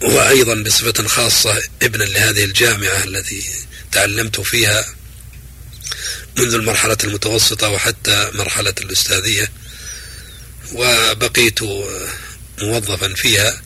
وأيضا 0.02 0.54
بصفة 0.54 1.08
خاصة 1.08 1.62
ابنا 1.82 2.04
لهذه 2.04 2.44
الجامعة 2.44 3.04
التي 3.04 3.44
تعلمت 3.92 4.40
فيها 4.40 4.84
منذ 6.38 6.54
المرحلة 6.54 6.96
المتوسطة 7.04 7.68
وحتى 7.68 8.30
مرحلة 8.34 8.74
الأستاذية 8.80 9.48
وبقيت 10.72 11.58
موظفا 12.62 13.14
فيها. 13.14 13.62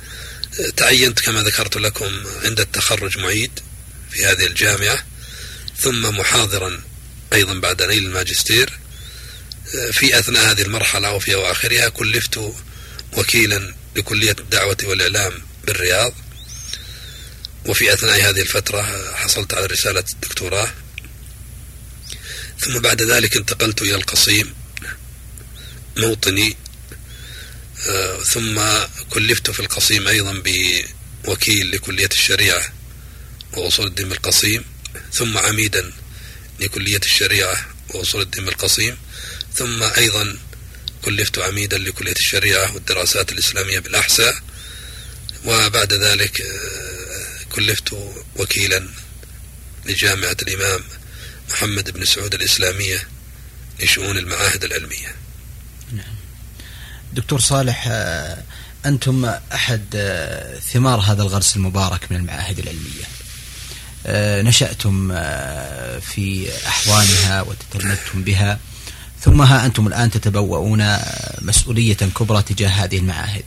تعينت 0.77 1.21
كما 1.21 1.43
ذكرت 1.43 1.77
لكم 1.77 2.25
عند 2.45 2.61
التخرج 2.61 3.19
معيد 3.19 3.51
في 4.11 4.27
هذه 4.27 4.47
الجامعة 4.47 5.05
ثم 5.81 6.19
محاضرا 6.19 6.81
أيضا 7.33 7.55
بعد 7.55 7.83
نيل 7.83 8.07
الماجستير 8.07 8.79
في 9.93 10.19
أثناء 10.19 10.51
هذه 10.51 10.63
المرحلة 10.63 11.13
وفي 11.13 11.35
أواخرها 11.35 11.89
كلفت 11.89 12.53
وكيلا 13.13 13.75
لكلية 13.97 14.37
الدعوة 14.39 14.77
والإعلام 14.85 15.33
بالرياض. 15.67 16.15
وفي 17.67 17.93
أثناء 17.93 18.31
هذه 18.31 18.41
الفترة 18.41 19.13
حصلت 19.15 19.55
على 19.55 19.67
رسالة 19.67 20.05
الدكتوراه. 20.13 20.71
ثم 22.59 22.79
بعد 22.79 23.03
ذلك 23.03 23.37
انتقلت 23.37 23.83
إلى 23.83 23.95
القصيم 23.95 24.55
موطني 25.97 26.57
آه، 27.89 28.23
ثم 28.23 28.61
كلفت 29.11 29.51
في 29.51 29.61
القصيم 29.61 30.09
أيضا 30.09 30.43
بوكيل 31.25 31.71
لكلية 31.71 32.09
الشريعة 32.13 32.63
وأصول 33.53 33.87
الدين 33.87 34.09
بالقصيم 34.09 34.65
ثم 35.13 35.39
عميدا 35.39 35.93
لكلية 36.61 37.01
الشريعة 37.05 37.67
وأصول 37.95 38.23
الدين 38.23 38.45
بالقصيم 38.45 38.97
ثم 39.55 39.83
أيضا 39.83 40.39
كلفت 41.05 41.39
عميدا 41.39 41.79
لكلية 41.79 42.13
الشريعة 42.13 42.75
والدراسات 42.75 43.33
الإسلامية 43.33 43.79
بالأحساء 43.79 44.35
وبعد 45.45 45.93
ذلك 45.93 46.41
آه، 46.41 47.45
كلفت 47.53 47.97
وكيلا 48.37 48.89
لجامعة 49.87 50.37
الإمام 50.43 50.81
محمد 51.51 51.91
بن 51.91 52.05
سعود 52.05 52.35
الإسلامية 52.35 53.09
لشؤون 53.81 54.19
المعاهد 54.19 54.65
العلمية. 54.65 55.15
نعم. 55.93 56.15
دكتور 57.13 57.41
صالح 57.41 57.85
آه، 57.91 58.43
أنتم 58.87 59.25
أحد 59.53 59.85
آه، 59.95 60.59
ثمار 60.59 61.01
هذا 61.01 61.23
الغرس 61.23 61.57
المبارك 61.57 62.13
من 62.13 62.17
المعاهد 62.17 62.59
العلمية. 62.59 63.05
نشأتم 64.43 65.09
في 66.01 66.49
أحوانها 66.67 67.43
وتتلمذتم 67.43 68.23
بها. 68.23 68.59
ثم 69.21 69.43
ها 69.43 69.67
أنتم 69.67 69.87
الآن 69.87 70.11
تتبوؤون 70.11 70.97
مسؤولية 71.41 71.95
كبرى 71.95 72.43
تجاه 72.43 72.69
هذه 72.69 72.99
المعاهد. 72.99 73.45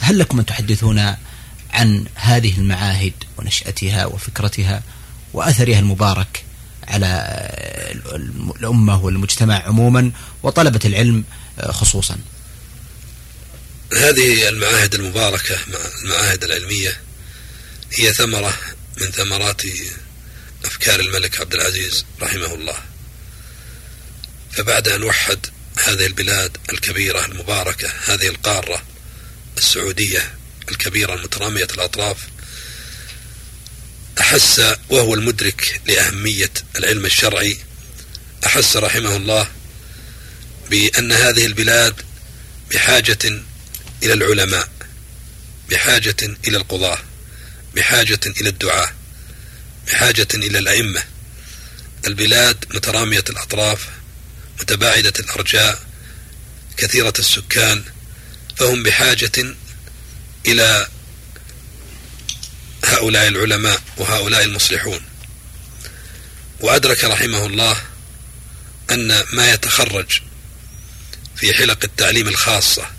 هل 0.00 0.18
لكم 0.18 0.38
أن 0.38 0.46
تحدثونا 0.46 1.18
عن 1.72 2.04
هذه 2.14 2.58
المعاهد 2.58 3.12
ونشأتها 3.38 4.06
وفكرتها 4.06 4.82
وأثرها 5.32 5.78
المبارك 5.78 6.44
على 6.88 7.06
الأمة 8.60 9.04
والمجتمع 9.04 9.62
عموما 9.62 10.10
وطلبة 10.42 10.80
العلم 10.84 11.24
خصوصا؟ 11.68 12.18
هذه 13.96 14.48
المعاهد 14.48 14.94
المباركة 14.94 15.56
المعاهد 16.04 16.44
العلمية 16.44 17.00
هي 17.92 18.12
ثمرة 18.12 18.54
من 18.96 19.10
ثمرات 19.10 19.62
أفكار 20.64 21.00
الملك 21.00 21.40
عبد 21.40 21.54
العزيز 21.54 22.04
رحمه 22.20 22.54
الله. 22.54 22.76
فبعد 24.52 24.88
أن 24.88 25.02
وحد 25.02 25.46
هذه 25.78 26.06
البلاد 26.06 26.56
الكبيرة 26.72 27.24
المباركة 27.24 27.88
هذه 28.06 28.26
القارة 28.26 28.82
السعودية 29.58 30.34
الكبيرة 30.70 31.14
المترامية 31.14 31.68
الأطراف 31.74 32.18
أحس 34.20 34.76
وهو 34.88 35.14
المدرك 35.14 35.80
لأهمية 35.86 36.50
العلم 36.76 37.06
الشرعي 37.06 37.58
أحس 38.46 38.76
رحمه 38.76 39.16
الله 39.16 39.48
بأن 40.70 41.12
هذه 41.12 41.46
البلاد 41.46 41.94
بحاجة 42.70 43.42
إلى 44.02 44.12
العلماء 44.12 44.68
بحاجة 45.70 46.16
إلى 46.48 46.56
القضاة. 46.56 46.98
بحاجة 47.76 48.20
إلى 48.26 48.48
الدعاة 48.48 48.92
بحاجة 49.86 50.28
إلى 50.34 50.58
الأئمة. 50.58 51.02
البلاد 52.06 52.64
مترامية 52.74 53.24
الأطراف 53.30 53.88
متباعدة 54.60 55.12
الأرجاء 55.18 55.86
كثيرة 56.76 57.12
السكان 57.18 57.84
فهم 58.56 58.82
بحاجة 58.82 59.54
إلى 60.46 60.88
هؤلاء 62.84 63.28
العلماء 63.28 63.82
وهؤلاء 63.96 64.44
المصلحون. 64.44 65.00
وأدرك 66.60 67.04
رحمه 67.04 67.46
الله 67.46 67.76
أن 68.90 69.24
ما 69.32 69.52
يتخرج 69.52 70.20
في 71.36 71.54
حلق 71.54 71.78
التعليم 71.84 72.28
الخاصة 72.28 72.90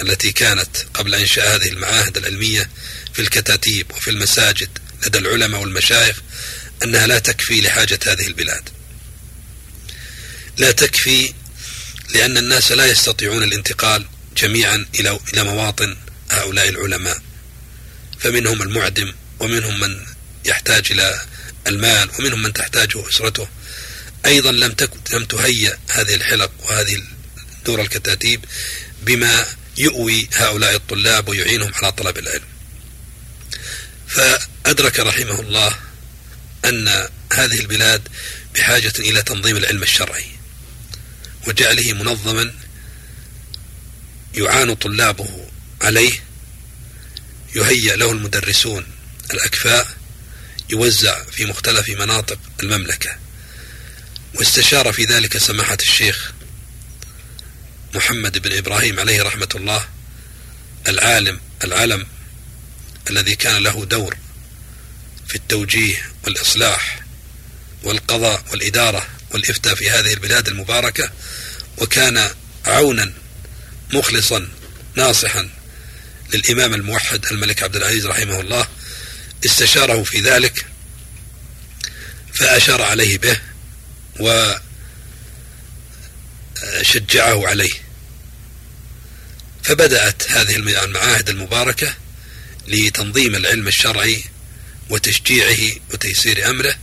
التي 0.00 0.32
كانت 0.32 0.76
قبل 0.94 1.14
إنشاء 1.14 1.56
هذه 1.56 1.68
المعاهد 1.68 2.16
العلمية 2.16 2.70
في 3.18 3.24
الكتاتيب 3.24 3.90
وفي 3.90 4.10
المساجد 4.10 4.68
لدى 5.06 5.18
العلماء 5.18 5.60
والمشايخ 5.60 6.20
أنها 6.82 7.06
لا 7.06 7.18
تكفي 7.18 7.60
لحاجة 7.60 7.98
هذه 8.06 8.26
البلاد. 8.26 8.68
لا 10.58 10.70
تكفي 10.72 11.34
لأن 12.14 12.38
الناس 12.38 12.72
لا 12.72 12.86
يستطيعون 12.86 13.42
الانتقال 13.42 14.06
جميعا 14.36 14.86
إلى 14.94 15.18
إلى 15.34 15.44
مواطن 15.44 15.96
هؤلاء 16.30 16.68
العلماء. 16.68 17.22
فمنهم 18.18 18.62
المعدم 18.62 19.12
ومنهم 19.40 19.80
من 19.80 20.06
يحتاج 20.44 20.92
إلى 20.92 21.20
المال 21.66 22.10
ومنهم 22.18 22.42
من 22.42 22.52
تحتاجه 22.52 23.08
أسرته. 23.08 23.48
أيضا 24.26 24.52
لم 24.52 24.74
لم 25.12 25.24
تهيأ 25.24 25.78
هذه 25.90 26.14
الحلق 26.14 26.50
وهذه 26.64 27.02
دور 27.66 27.80
الكتاتيب 27.80 28.44
بما 29.02 29.46
يؤوي 29.78 30.28
هؤلاء 30.32 30.74
الطلاب 30.74 31.28
ويعينهم 31.28 31.72
على 31.74 31.92
طلب 31.92 32.18
العلم. 32.18 32.47
فأدرك 34.08 35.00
رحمه 35.00 35.40
الله 35.40 35.74
أن 36.64 36.88
هذه 37.32 37.60
البلاد 37.60 38.08
بحاجة 38.54 38.92
إلى 38.98 39.22
تنظيم 39.22 39.56
العلم 39.56 39.82
الشرعي 39.82 40.26
وجعله 41.46 41.92
منظما 41.92 42.54
يعان 44.34 44.74
طلابه 44.74 45.46
عليه 45.82 46.24
يهيأ 47.54 47.96
له 47.96 48.12
المدرسون 48.12 48.86
الأكفاء 49.30 49.88
يوزع 50.70 51.22
في 51.24 51.46
مختلف 51.46 51.88
مناطق 51.88 52.38
المملكة. 52.62 53.10
واستشار 54.34 54.92
في 54.92 55.04
ذلك 55.04 55.38
سماحة 55.38 55.78
الشيخ 55.82 56.32
محمد 57.94 58.38
بن 58.38 58.56
إبراهيم 58.56 59.00
عليه 59.00 59.22
رحمة 59.22 59.48
الله 59.54 59.88
العالم 60.88 61.40
العلم 61.64 62.06
الذي 63.10 63.34
كان 63.34 63.62
له 63.62 63.84
دور 63.84 64.16
في 65.28 65.34
التوجيه 65.34 66.12
والإصلاح 66.24 67.00
والقضاء 67.82 68.44
والإدارة 68.50 69.06
والإفتاء 69.30 69.74
في 69.74 69.90
هذه 69.90 70.12
البلاد 70.12 70.48
المباركة 70.48 71.10
وكان 71.78 72.30
عونا 72.66 73.12
مخلصا 73.92 74.48
ناصحا 74.94 75.48
للإمام 76.34 76.74
الموحد 76.74 77.26
الملك 77.26 77.62
عبد 77.62 77.76
العزيز 77.76 78.06
رحمه 78.06 78.40
الله. 78.40 78.66
استشاره 79.46 80.02
في 80.02 80.20
ذلك 80.20 80.66
فأشار 82.34 82.82
عليه 82.82 83.18
به 83.18 83.40
وشجعه 86.80 87.48
عليه. 87.48 87.72
فبدأت 89.62 90.30
هذه 90.30 90.56
المعاهد 90.56 91.28
المباركة 91.28 91.94
لتنظيم 92.68 93.34
العلم 93.34 93.68
الشرعي 93.68 94.24
وتشجيعه 94.90 95.76
وتيسير 95.92 96.50
أمره 96.50 96.74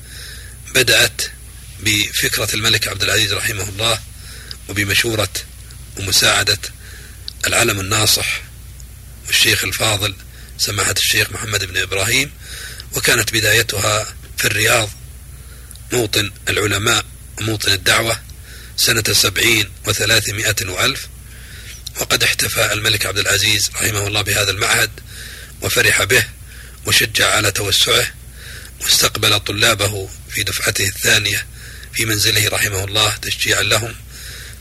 بدأت 0.75 1.21
بفكرة 1.79 2.47
الملك 2.53 2.87
عبد 2.87 3.03
العزيز 3.03 3.33
رحمه 3.33 3.69
الله 3.69 3.99
وبمشورة 4.69 5.33
ومساعدة 5.97 6.57
العلم 7.47 7.79
الناصح 7.79 8.41
والشيخ 9.27 9.63
الفاضل 9.63 10.15
سماحة 10.57 10.95
الشيخ 10.97 11.31
محمد 11.31 11.63
بن 11.63 11.77
إبراهيم 11.77 12.31
وكانت 12.93 13.33
بدايتها 13.33 14.15
في 14.37 14.45
الرياض 14.45 14.89
موطن 15.93 16.31
العلماء 16.49 17.05
وموطن 17.39 17.71
الدعوة 17.71 18.19
سنة 18.77 19.03
سبعين 19.11 19.69
وثلاثمائة 19.85 20.55
وألف 20.69 21.07
وقد 22.01 22.23
احتفى 22.23 22.73
الملك 22.73 23.05
عبد 23.05 23.19
العزيز 23.19 23.69
رحمه 23.75 24.07
الله 24.07 24.21
بهذا 24.21 24.51
المعهد 24.51 24.91
وفرح 25.65 26.03
به 26.03 26.23
وشجع 26.85 27.35
على 27.35 27.51
توسعه 27.51 28.07
واستقبل 28.81 29.39
طلابه 29.39 30.09
في 30.29 30.43
دفعته 30.43 30.87
الثانية 30.87 31.45
في 31.93 32.05
منزله 32.05 32.49
رحمه 32.49 32.83
الله 32.83 33.15
تشجيعا 33.15 33.63
لهم 33.63 33.95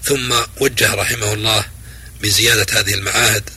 ثم 0.05 0.35
وجه 0.61 0.95
رحمه 0.95 1.33
الله 1.33 1.65
بزيادة 2.23 2.81
هذه 2.81 2.95
المعاهد 2.95 3.51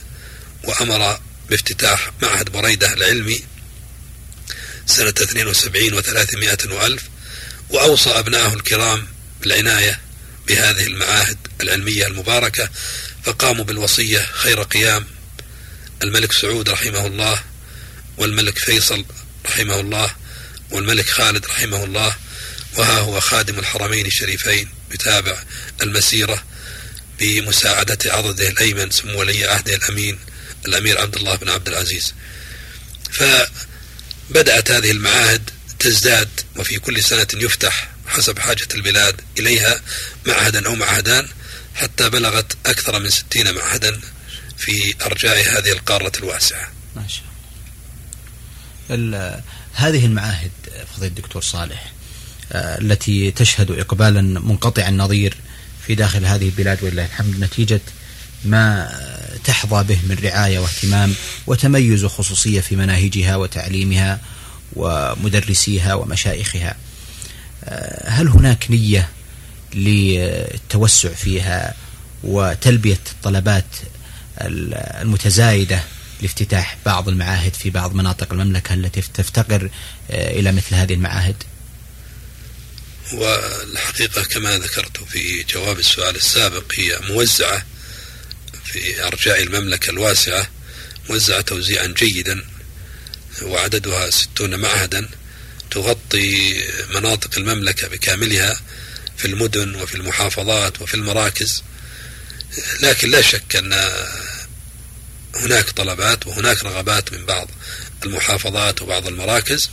وأمر 0.64 1.20
بافتتاح 1.50 2.10
معهد 2.22 2.48
بريدة 2.48 2.92
العلمي 2.92 3.42
سنة 4.86 5.14
72 5.22 6.02
و300 6.02 6.72
وألف 6.72 7.02
وأوصى 7.70 8.10
أبنائه 8.10 8.54
الكرام 8.54 9.06
بالعناية 9.40 10.00
بهذه 10.48 10.86
المعاهد 10.86 11.38
العلمية 11.60 12.06
المباركة 12.06 12.70
فقاموا 13.24 13.64
بالوصية 13.64 14.28
خير 14.32 14.62
قيام 14.62 15.06
الملك 16.02 16.32
سعود 16.32 16.68
رحمه 16.68 17.06
الله 17.06 17.42
والملك 18.16 18.58
فيصل 18.58 19.04
رحمه 19.46 19.80
الله 19.80 20.14
والملك 20.70 21.08
خالد 21.08 21.46
رحمه 21.46 21.84
الله 21.84 22.16
وها 22.76 22.98
هو 22.98 23.20
خادم 23.20 23.58
الحرمين 23.58 24.06
الشريفين 24.06 24.68
يتابع 24.94 25.42
المسيرة 25.82 26.44
بمساعدة 27.20 27.98
عضده 28.12 28.48
الأيمن 28.48 28.90
سمو 28.90 29.20
ولي 29.20 29.44
عهده 29.44 29.74
الأمين 29.74 30.18
الأمير 30.66 31.00
عبد 31.00 31.16
الله 31.16 31.36
بن 31.36 31.48
عبد 31.48 31.68
العزيز. 31.68 32.14
فبدأت 33.12 34.70
هذه 34.70 34.90
المعاهد 34.90 35.50
تزداد 35.78 36.28
وفي 36.56 36.78
كل 36.78 37.02
سنة 37.04 37.26
يفتح 37.34 37.90
حسب 38.06 38.38
حاجة 38.38 38.68
البلاد 38.74 39.20
إليها 39.38 39.82
معهدا 40.26 40.66
أو 40.66 40.74
معهدان 40.74 41.28
حتى 41.74 42.08
بلغت 42.10 42.56
أكثر 42.66 42.98
من 42.98 43.10
ستين 43.10 43.54
معهدا. 43.54 44.00
في 44.58 44.94
أرجاء 45.06 45.58
هذه 45.58 45.72
القارة 45.72 46.12
الواسعة. 46.18 46.68
ما 46.96 47.04
شاء 47.08 47.24
الله. 48.90 49.40
هذه 49.74 50.06
المعاهد 50.06 50.50
فضيل 50.96 51.08
الدكتور 51.08 51.42
صالح 51.42 51.92
آه، 52.52 52.78
التي 52.78 53.30
تشهد 53.30 53.70
إقبالا 53.70 54.20
منقطع 54.20 54.88
النظير 54.88 55.36
في 55.86 55.94
داخل 55.94 56.24
هذه 56.24 56.44
البلاد 56.44 56.82
ولله 56.82 57.04
الحمد 57.04 57.40
نتيجة 57.40 57.80
ما 58.44 58.90
تحظى 59.44 59.84
به 59.84 59.98
من 60.08 60.18
رعاية 60.24 60.58
واهتمام 60.58 61.14
وتميز 61.46 62.04
وخصوصية 62.04 62.60
في 62.60 62.76
مناهجها 62.76 63.36
وتعليمها 63.36 64.20
ومدرسيها 64.76 65.94
ومشايخها. 65.94 66.76
آه، 67.64 68.10
هل 68.10 68.28
هناك 68.28 68.70
نية 68.70 69.08
للتوسع 69.74 71.08
فيها 71.08 71.74
وتلبية 72.24 73.00
الطلبات 73.12 73.64
المتزايدة 74.40 75.82
لافتتاح 76.22 76.76
بعض 76.86 77.08
المعاهد 77.08 77.54
في 77.54 77.70
بعض 77.70 77.94
مناطق 77.94 78.32
المملكة 78.32 78.74
التي 78.74 79.02
تفتقر 79.14 79.70
آه، 80.10 80.30
إلى 80.30 80.52
مثل 80.52 80.74
هذه 80.74 80.94
المعاهد. 80.94 81.36
والحقيقة 83.12 84.22
كما 84.22 84.58
ذكرت 84.58 85.04
في 85.04 85.42
جواب 85.42 85.78
السؤال 85.78 86.16
السابق 86.16 86.72
هي 86.74 86.98
موزعة 87.10 87.66
في 88.64 89.06
أرجاء 89.06 89.42
المملكة 89.42 89.90
الواسعة 89.90 90.48
موزعة 91.10 91.40
توزيعا 91.40 91.86
جيدا 91.86 92.44
وعددها 93.42 94.10
ستون 94.10 94.54
معهدا 94.54 95.08
تغطي 95.70 96.62
مناطق 96.94 97.38
المملكة 97.38 97.88
بكاملها 97.88 98.60
في 99.16 99.24
المدن 99.24 99.74
وفي 99.74 99.94
المحافظات 99.94 100.82
وفي 100.82 100.94
المراكز. 100.94 101.62
لكن 102.82 103.10
لا 103.10 103.22
شك 103.22 103.56
أن 103.56 103.90
هناك 105.34 105.70
طلبات 105.70 106.26
وهناك 106.26 106.64
رغبات 106.64 107.12
من 107.12 107.26
بعض 107.26 107.50
المحافظات 108.04 108.82
وبعض 108.82 109.06
المراكز 109.06 109.70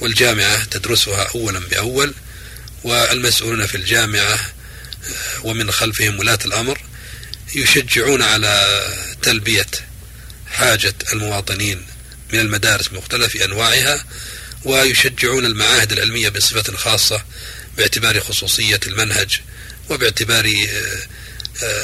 والجامعة 0.00 0.64
تدرسها 0.64 1.28
أولا 1.34 1.58
بأول 1.58 2.14
والمسؤولون 2.84 3.66
في 3.66 3.74
الجامعة 3.74 4.38
ومن 5.42 5.70
خلفهم 5.70 6.18
ولاة 6.18 6.38
الأمر 6.44 6.80
يشجعون 7.54 8.22
على 8.22 8.82
تلبية 9.22 9.66
حاجة 10.50 10.94
المواطنين 11.12 11.86
من 12.32 12.40
المدارس 12.40 12.88
بمختلف 12.88 13.36
أنواعها 13.36 14.04
ويشجعون 14.64 15.46
المعاهد 15.46 15.92
العلمية 15.92 16.28
بصفة 16.28 16.76
خاصة 16.76 17.24
باعتبار 17.76 18.20
خصوصية 18.20 18.80
المنهج 18.86 19.40
وباعتبار 19.90 20.44
آه، 20.46 21.02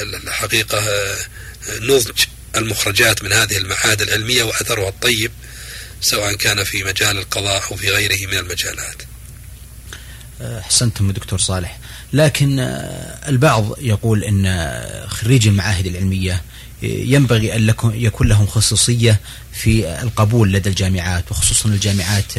الحقيقة 0.03 0.79
آه، 0.79 1.17
نضج 1.81 2.25
المخرجات 2.57 3.23
من 3.25 3.33
هذه 3.33 3.57
المعاهد 3.57 4.03
العلمية 4.03 4.43
وأثرها 4.43 4.89
الطيب 4.89 5.31
سواء 6.01 6.35
كان 6.35 6.65
في 6.65 6.85
مجال 6.85 7.19
القضاء 7.19 7.63
أو 7.71 7.77
في 7.77 7.91
غيره 7.91 8.27
من 8.27 8.39
المجالات. 8.39 9.03
أحسنتم 10.41 11.11
دكتور 11.11 11.39
صالح. 11.39 11.79
لكن 12.13 12.59
البعض 13.29 13.83
يقول 13.83 14.25
أن 14.25 14.75
خريج 15.09 15.49
المعاهد 15.49 15.87
العلمية 15.87 16.43
ينبغي 16.83 17.57
أن 17.57 17.75
يكون 17.85 18.29
لهم 18.29 18.47
خصوصية 18.47 19.21
في 19.53 20.03
القبول 20.03 20.53
لدى 20.53 20.69
الجامعات 20.69 21.31
وخصوصا 21.31 21.69
الجامعات 21.69 22.33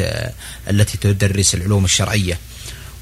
التي 0.70 0.98
تدرس 0.98 1.54
العلوم 1.54 1.84
الشرعية. 1.84 2.38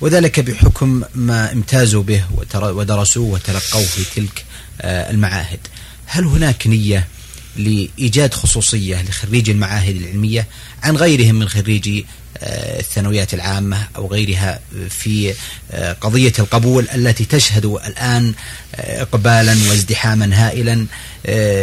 وذلك 0.01 0.41
بحكم 0.41 1.03
ما 1.15 1.53
امتازوا 1.53 2.03
به 2.03 2.25
ودرسوه 2.55 3.27
وتلقوه 3.27 3.85
في 3.85 4.05
تلك 4.21 4.45
آه، 4.81 5.11
المعاهد. 5.11 5.59
هل 6.07 6.25
هناك 6.25 6.67
نية 6.67 7.09
لإيجاد 7.57 8.35
خصوصية 8.35 9.03
لخريجي 9.03 9.53
المعاهد 9.53 9.97
العلمية 9.97 10.47
عن 10.83 10.97
غيرهم 10.97 11.35
من 11.35 11.49
خريجي 11.49 12.07
آه، 12.39 12.81
الثانويات 12.81 13.35
العامة 13.35 13.89
أو 13.97 14.07
غيرها 14.07 14.61
في 14.91 15.35
آه، 15.71 15.93
قضية 15.93 16.33
القبول 16.39 16.89
التي 16.95 17.25
تشهد 17.25 17.65
الآن 17.65 18.35
إقبالا 18.75 19.57
وازدحاما 19.69 20.47
هائلا 20.47 20.87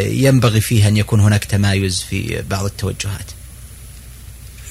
ينبغي 0.05 0.61
فيها 0.61 0.87
أن 0.87 0.97
يكون 0.97 1.19
هناك 1.19 1.45
تمايز 1.45 2.05
في 2.09 2.43
بعض 2.49 2.65
التوجهات؟ 2.65 3.25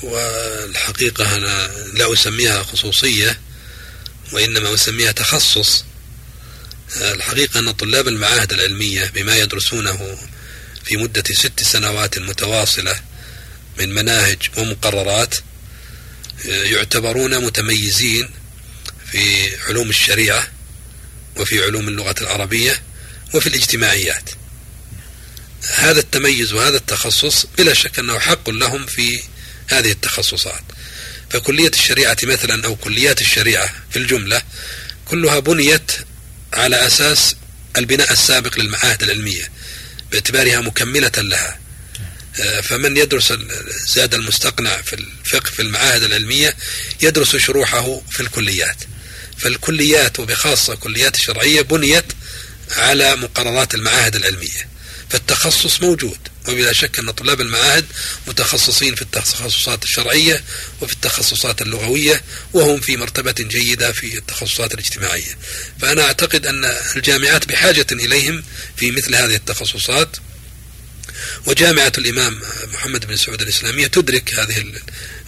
والحقيقة 0.03 1.37
أنا 1.37 1.70
لا 1.94 2.12
أسميها 2.12 2.62
خصوصية 2.62 3.38
وإنما 4.33 4.75
أسميها 4.75 5.12
تخصص. 5.12 5.85
الحقيقة 6.97 7.61
أن 7.61 7.73
طلاب 7.73 8.09
المعاهد 8.09 8.53
العلمية 8.53 9.07
بما 9.14 9.37
يدرسونه 9.37 10.18
في 10.85 10.97
مدة 10.97 11.25
ست 11.33 11.62
سنوات 11.62 12.18
متواصلة 12.18 13.01
من 13.79 13.95
مناهج 13.95 14.38
ومقررات 14.57 15.35
يعتبرون 16.45 17.45
متميزين 17.45 18.31
في 19.11 19.57
علوم 19.66 19.90
الشريعة 19.90 20.49
وفي 21.37 21.64
علوم 21.64 21.88
اللغة 21.88 22.14
العربية 22.21 22.83
وفي 23.35 23.47
الاجتماعيات. 23.47 24.31
هذا 25.75 26.01
التميز 26.01 26.53
وهذا 26.53 26.77
التخصص 26.77 27.47
بلا 27.59 27.75
شك 27.75 27.99
أنه 27.99 28.18
حق 28.18 28.51
لهم 28.51 28.87
في 28.87 29.23
هذه 29.68 29.90
التخصصات. 29.90 30.62
فكلية 31.33 31.68
الشريعة 31.68 32.16
مثلا 32.23 32.64
أو 32.64 32.77
كليات 32.77 33.21
الشريعة 33.21 33.71
في 33.90 33.99
الجملة 33.99 34.42
كلها 35.05 35.38
بنيت 35.38 35.92
على 36.53 36.87
أساس 36.87 37.37
البناء 37.79 38.12
السابق 38.12 38.59
للمعاهد 38.59 39.03
العلمية 39.03 39.51
باعتبارها 40.12 40.61
مكملة 40.61 41.12
لها. 41.16 41.59
آه، 42.40 42.61
فمن 42.61 42.97
يدرس 42.97 43.33
زاد 43.87 44.14
المستقنع 44.14 44.83
في 44.83 44.92
الفقه 44.92 45.51
في 45.51 45.62
المعاهد 45.62 46.03
العلمية 46.03 46.57
يدرس 47.01 47.37
شروحه 47.37 48.01
في 48.11 48.21
الكليات. 48.21 48.77
فالكليات 49.38 50.21
وبخاصة 50.21 50.75
كليات 50.75 51.14
الشرعية 51.14 51.62
بنيت 51.62 52.05
على 52.77 53.16
مقررات 53.16 53.75
المعاهد 53.75 54.16
العلمية. 54.16 54.68
فالتخصص 55.11 55.83
موجود. 55.83 56.18
وبلا 56.48 56.72
شك 56.72 56.98
أن 56.98 57.11
طلاب 57.11 57.40
المعاهد 57.40 57.85
متخصصين 58.26 58.94
في 58.94 59.02
التخصصات 59.02 59.85
الشرعية 59.85 60.44
وفي 60.81 60.92
التخصصات 60.92 61.62
اللغوية 61.62 62.22
وهم 62.52 62.81
في 62.81 62.96
مرتبة 62.96 63.35
جيدة 63.38 63.92
في 63.92 64.18
التخصصات 64.18 64.74
الاجتماعية. 64.74 65.38
فأنا 65.81 66.02
أعتقد 66.02 66.46
أن 66.46 66.64
الجامعات 66.96 67.48
بحاجة 67.48 67.87
إليهم 67.92 68.44
في 68.76 68.90
مثل 68.90 69.14
هذه 69.14 69.35
التخصصات. 69.35 70.16
وجامعة 71.46 71.92
الإمام 71.98 72.40
محمد 72.72 73.07
بن 73.07 73.16
سعود 73.16 73.42
الإسلامية 73.42 73.87
تدرك 73.87 74.35
هذه 74.35 74.64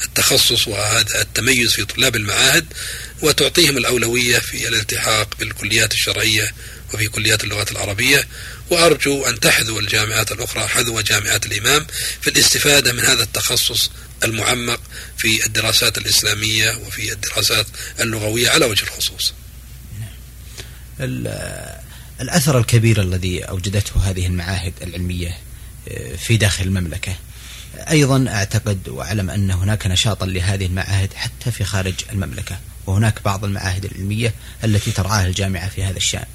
التخصص 0.04 0.68
وهذا 0.68 1.22
التميز 1.22 1.72
في 1.72 1.84
طلاب 1.84 2.16
المعاهد 2.16 2.66
وتعطيهم 3.22 3.76
الأولوية 3.76 4.38
في 4.38 4.68
الالتحاق 4.68 5.34
بالكليات 5.38 5.92
الشرعية 5.92 6.52
وفي 6.94 7.08
كليات 7.08 7.44
اللغة 7.44 7.66
العربية. 7.70 8.28
وأرجو 8.70 9.24
أن 9.24 9.40
تحذو 9.40 9.78
الجامعات 9.78 10.32
الأخرى 10.32 10.66
حذو 10.68 11.00
جامعة 11.00 11.40
الإمام 11.46 11.86
في 12.20 12.30
الاستفادة 12.30 12.92
من 12.92 13.00
هذا 13.00 13.22
التخصص 13.22 13.90
المعمق 14.24 14.80
في 15.18 15.46
الدراسات 15.46 15.98
الإسلامية 15.98 16.76
وفي 16.76 17.12
الدراسات 17.12 17.66
اللغوية 18.00 18.50
على 18.50 18.66
وجه 18.66 18.82
الخصوص. 18.82 19.32
الأثر 22.20 22.58
الكبير 22.58 23.02
الذي 23.02 23.42
أوجدته 23.44 24.10
هذه 24.10 24.26
المعاهد 24.26 24.72
العلمية 24.82 25.38
في 26.18 26.36
داخل 26.36 26.64
المملكة. 26.64 27.12
أيضا 27.90 28.28
أعتقد 28.28 28.88
وأعلم 28.88 29.30
أن 29.30 29.50
هناك 29.50 29.86
نشاطا 29.86 30.26
لهذه 30.26 30.66
المعاهد 30.66 31.12
حتى 31.14 31.50
في 31.50 31.64
خارج 31.64 31.94
المملكة 32.12 32.58
وهناك 32.86 33.22
بعض 33.24 33.44
المعاهد 33.44 33.84
العلمية 33.84 34.34
التي 34.64 34.92
ترعاها 34.92 35.26
الجامعة 35.26 35.68
في 35.68 35.84
هذا 35.84 35.96
الشأن. 35.96 36.26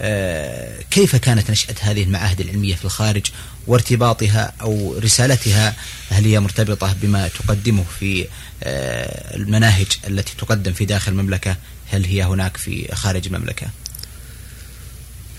آه، 0.00 0.78
كيف 0.90 1.16
كانت 1.16 1.50
نشأة 1.50 1.74
هذه 1.80 2.02
المعاهد 2.02 2.40
العلمية 2.40 2.74
في 2.74 2.84
الخارج 2.84 3.26
وارتباطها 3.66 4.52
أو 4.60 4.98
رسالتها؟ 4.98 5.74
هل 6.10 6.24
هي 6.24 6.40
مرتبطة 6.40 6.96
بما 7.02 7.28
تقدمه 7.28 7.84
في 8.00 8.26
آه، 8.62 9.36
المناهج 9.36 9.86
التي 10.06 10.34
تقدم 10.38 10.72
في 10.72 10.84
داخل 10.84 11.12
المملكة؟ 11.12 11.56
هل 11.90 12.04
هي 12.04 12.22
هناك 12.22 12.56
في 12.56 12.94
خارج 12.94 13.26
المملكة؟ 13.26 13.66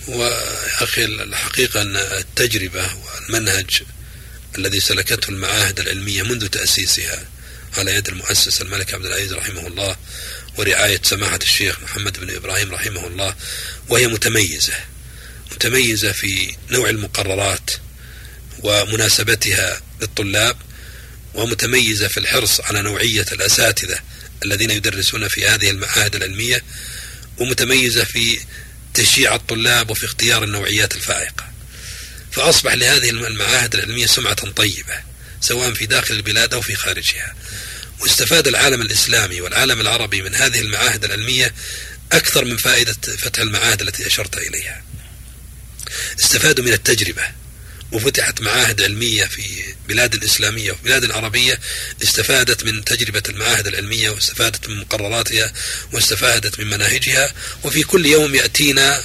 وأخي 0.10 1.06
الحقيقة 1.06 1.82
أن 1.82 1.96
التجربة 1.96 2.90
والمنهج 2.96 3.84
الذي 4.58 4.80
سلكته 4.80 5.30
المعاهد 5.30 5.80
العلمية 5.80 6.24
منذ 6.24 6.48
تأسيسها 6.48 7.28
على 7.78 7.96
يد 7.96 8.08
المؤسس 8.08 8.62
الملك 8.62 8.94
عبد 8.94 9.06
العزيز 9.06 9.34
رحمه 9.34 9.68
الله 9.68 9.96
ورعاية 10.58 11.02
سماحة 11.04 11.40
الشيخ 11.42 11.80
محمد 11.82 12.20
بن 12.20 12.36
إبراهيم 12.36 12.72
رحمه 12.72 13.08
الله 13.08 13.36
وهي 13.90 14.08
متميزة. 14.08 14.74
متميزة 15.52 16.12
في 16.12 16.56
نوع 16.72 16.90
المقررات 16.90 17.72
ومناسبتها 18.60 19.82
للطلاب 20.02 20.58
ومتميزة 21.34 22.08
في 22.08 22.20
الحرص 22.20 22.62
على 22.62 22.82
نوعية 22.82 23.26
الأساتذة 23.32 24.00
الذين 24.46 24.72
يدرسون 24.72 25.28
في 25.28 25.48
هذه 25.48 25.70
المعاهد 25.70 26.16
العلمية 26.16 26.64
ومتميزة 27.38 28.04
في 28.04 28.40
تشجيع 28.94 29.36
الطلاب 29.36 29.90
وفي 29.90 30.06
اختيار 30.06 30.44
النوعيات 30.44 30.96
الفائقة. 30.96 31.50
فأصبح 32.32 32.74
لهذه 32.74 33.10
المعاهد 33.10 33.76
العلمية 33.76 34.06
سمعة 34.06 34.52
طيبة 34.52 34.96
سواء 35.42 35.74
في 35.74 35.86
داخل 35.86 36.14
البلاد 36.14 36.54
أو 36.54 36.62
في 36.62 36.76
خارجها. 36.76 37.36
واستفاد 38.00 38.48
العالم 38.48 38.82
الإسلامي 38.82 39.42
والعالم 39.42 39.82
العربي 39.82 40.22
من 40.22 40.36
هذه 40.36 40.60
المعاهد 40.62 41.04
العلمية 41.04 41.54
أكثر 42.12 42.46
من 42.46 42.58
فائدة 42.58 42.94
فتح 43.18 43.40
المعاهد 43.40 43.82
التي 43.82 44.08
أشرت 44.08 44.38
إليها. 44.38 44.84
استفادوا 46.20 46.66
من 46.66 46.74
التجربة 46.74 47.24
وفتحت 47.92 48.42
معاهد 48.42 48.82
علمية 48.82 49.26
في 49.26 49.64
بلاد 49.88 50.24
إسلامية 50.24 50.72
وفي 50.72 50.84
بلاد 50.84 51.12
عربية 51.12 51.60
استفادت 52.04 52.64
من 52.64 52.84
تجربة 52.84 53.24
المعاهد 53.30 53.68
العلمية 53.68 54.10
واستفادت 54.10 54.70
من 54.70 54.78
مقرراتها 54.78 55.54
واستفادت 55.94 56.60
من 56.60 56.70
مناهجها 56.70 57.34
وفي 57.64 57.84
كل 57.84 58.06
يوم 58.06 58.36
يأتينا 58.36 59.04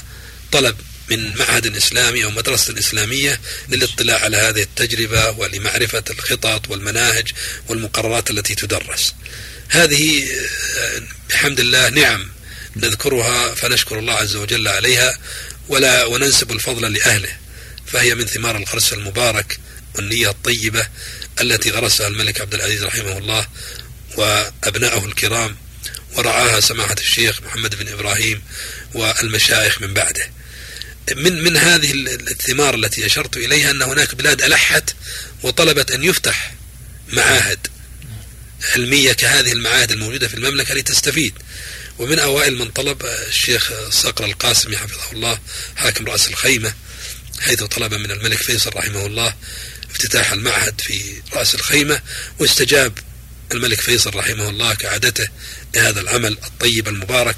طلب 0.53 0.77
من 1.11 1.37
معهد 1.37 1.77
إسلامي 1.77 2.25
أو 2.25 2.31
مدرسة 2.31 2.79
إسلامية 2.79 3.41
للاطلاع 3.69 4.21
على 4.21 4.37
هذه 4.37 4.63
التجربة 4.63 5.31
ولمعرفة 5.31 6.05
الخطط 6.11 6.71
والمناهج 6.71 7.33
والمقررات 7.69 8.31
التي 8.31 8.55
تدرس. 8.55 9.15
هذه 9.69 10.29
بحمد 11.31 11.61
الله 11.61 11.89
نعم 11.89 12.31
نذكرها 12.77 13.55
فنشكر 13.55 13.99
الله 13.99 14.13
عز 14.13 14.37
وجل 14.37 14.69
عليها 14.69 15.19
ولا 15.69 16.05
وننسب 16.05 16.53
الفضل 16.53 16.93
لأهله. 16.93 17.44
فهي 17.87 18.15
من 18.15 18.27
ثمار 18.27 18.57
الغرس 18.57 18.93
المبارك 18.93 19.59
والنية 19.95 20.31
الطيبة 20.31 20.87
التي 21.41 21.71
غرسها 21.71 22.09
الملك 22.09 22.41
عبد 22.41 22.55
العزيز 22.55 22.85
رحمه 22.85 23.19
الله 23.19 23.47
وأبنائه 24.17 25.05
الكرام 25.05 25.57
ورعاها 26.17 26.61
سماحة 26.61 26.97
الشيخ 26.99 27.43
محمد 27.43 27.75
بن 27.75 27.89
إبراهيم 27.89 28.43
والمشايخ 28.95 29.83
من 29.83 29.95
بعده. 29.95 30.31
من 31.17 31.43
من 31.43 31.57
هذه 31.57 31.93
الثمار 32.31 32.75
التي 32.75 33.07
أشرت 33.07 33.37
إليها 33.37 33.71
أن 33.71 33.83
هناك 33.83 34.15
بلاد 34.15 34.43
ألحت 34.43 34.95
وطلبت 35.43 35.91
أن 35.91 36.05
يفتح 36.05 36.55
معاهد 37.13 37.59
علمية 38.75 39.13
كهذه 39.13 39.53
المعاهد 39.53 39.91
الموجودة 39.91 40.29
في 40.29 40.35
المملكة 40.35 40.75
لتستفيد. 40.75 41.35
ومن 41.99 42.19
أوائل 42.19 42.59
من 42.59 42.71
طلب 42.71 43.03
الشيخ 43.29 43.73
صقر 43.91 44.25
القاسمي 44.25 44.77
حفظه 44.77 45.13
الله 45.13 45.39
حاكم 45.77 46.07
رأس 46.07 46.29
الخيمة 46.29 46.75
حيث 47.41 47.63
طلب 47.63 47.95
من 47.95 48.11
الملك 48.11 48.43
فيصل 48.43 48.71
رحمه 48.77 49.07
الله 49.07 49.35
افتتاح 49.91 50.33
المعهد 50.33 50.81
في 50.81 51.23
رأس 51.33 51.55
الخيمة 51.55 52.01
واستجاب 52.39 52.99
الملك 53.53 53.81
فيصل 53.81 54.15
رحمه 54.15 54.49
الله 54.49 54.75
كعادته 54.75 55.29
لهذا 55.75 56.01
العمل 56.01 56.33
الطيب 56.33 56.89
المبارك 56.89 57.37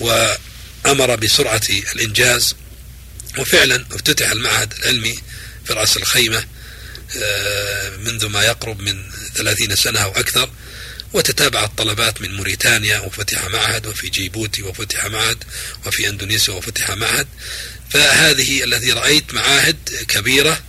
وأمر 0.00 1.16
بسرعة 1.16 1.62
الإنجاز 1.94 2.54
وفعلا 3.38 3.86
افتتح 3.92 4.30
المعهد 4.30 4.72
العلمي 4.72 5.18
في 5.64 5.72
رأس 5.72 5.96
الخيمة 5.96 6.44
آه، 7.16 7.96
منذ 7.96 8.26
ما 8.26 8.42
يقرب 8.42 8.80
من 8.80 9.10
ثلاثين 9.34 9.76
سنة 9.76 9.98
أو 10.00 10.10
أكثر 10.10 10.50
وتتابع 11.12 11.64
الطلبات 11.64 12.20
من 12.20 12.34
موريتانيا 12.36 12.98
وفتح 12.98 13.48
معهد 13.48 13.86
وفي 13.86 14.08
جيبوتي 14.08 14.62
وفتح 14.62 15.06
معهد 15.06 15.44
وفي 15.86 16.08
إندونيسيا 16.08 16.54
وفتح 16.54 16.90
معهد. 16.90 17.26
فهذه 17.90 18.64
التي 18.64 18.92
رأيت 18.92 19.34
معاهد 19.34 19.76
كبيرة 20.08 20.60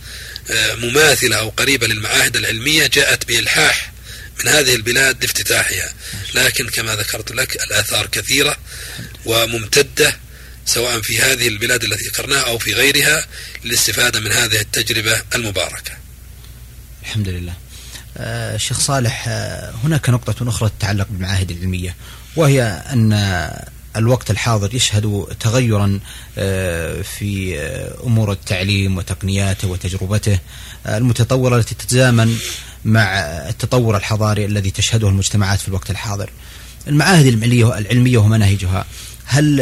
آه، 0.50 0.74
مماثلة 0.74 1.36
أو 1.36 1.48
قريبة 1.48 1.86
للمعاهد 1.86 2.36
العلمية 2.36 2.86
جاءت 2.86 3.28
بإلحاح 3.28 3.92
من 4.44 4.48
هذه 4.48 4.74
البلاد 4.74 5.24
لافتتاحها 5.24 5.94
لكن 6.34 6.68
كما 6.68 6.96
ذكرت 6.96 7.32
لك 7.32 7.56
الآثار 7.64 8.06
كثيرة 8.06 8.56
وممتدة 9.26 10.16
سواء 10.66 11.00
في 11.00 11.18
هذه 11.18 11.48
البلاد 11.48 11.84
التي 11.84 12.04
ذكرناها 12.04 12.40
أو 12.40 12.58
في 12.58 12.72
غيرها 12.72 13.26
للاستفادة 13.64 14.20
من 14.20 14.32
هذه 14.32 14.60
التجربة 14.60 15.22
المباركة. 15.34 15.92
الحمد 17.02 17.28
لله. 17.28 17.54
آه 18.16 18.56
شيخ 18.56 18.80
صالح 18.80 19.24
آه 19.28 19.74
هناك 19.84 20.10
نقطة 20.10 20.48
أخرى 20.48 20.70
تتعلق 20.78 21.06
بالمعاهد 21.10 21.50
العلمية 21.50 21.96
وهي 22.36 22.62
أن 22.92 23.12
الوقت 23.98 24.30
الحاضر 24.30 24.74
يشهد 24.74 25.26
تغيرا 25.40 26.00
آه، 26.38 27.02
في 27.02 27.60
آه، 27.60 28.06
أمور 28.06 28.32
التعليم 28.32 28.96
وتقنياته 28.96 29.68
وتجربته 29.68 30.38
آه، 30.86 30.98
المتطورة 30.98 31.56
التي 31.56 31.74
تتزامن 31.74 32.36
مع 32.84 33.18
التطور 33.48 33.96
الحضاري 33.96 34.44
الذي 34.44 34.70
تشهده 34.70 35.08
المجتمعات 35.08 35.60
في 35.60 35.68
الوقت 35.68 35.90
الحاضر. 35.90 36.30
المعاهد 36.88 37.26
العلمية 37.26 38.18
ومناهجها 38.18 38.84
هل 39.24 39.56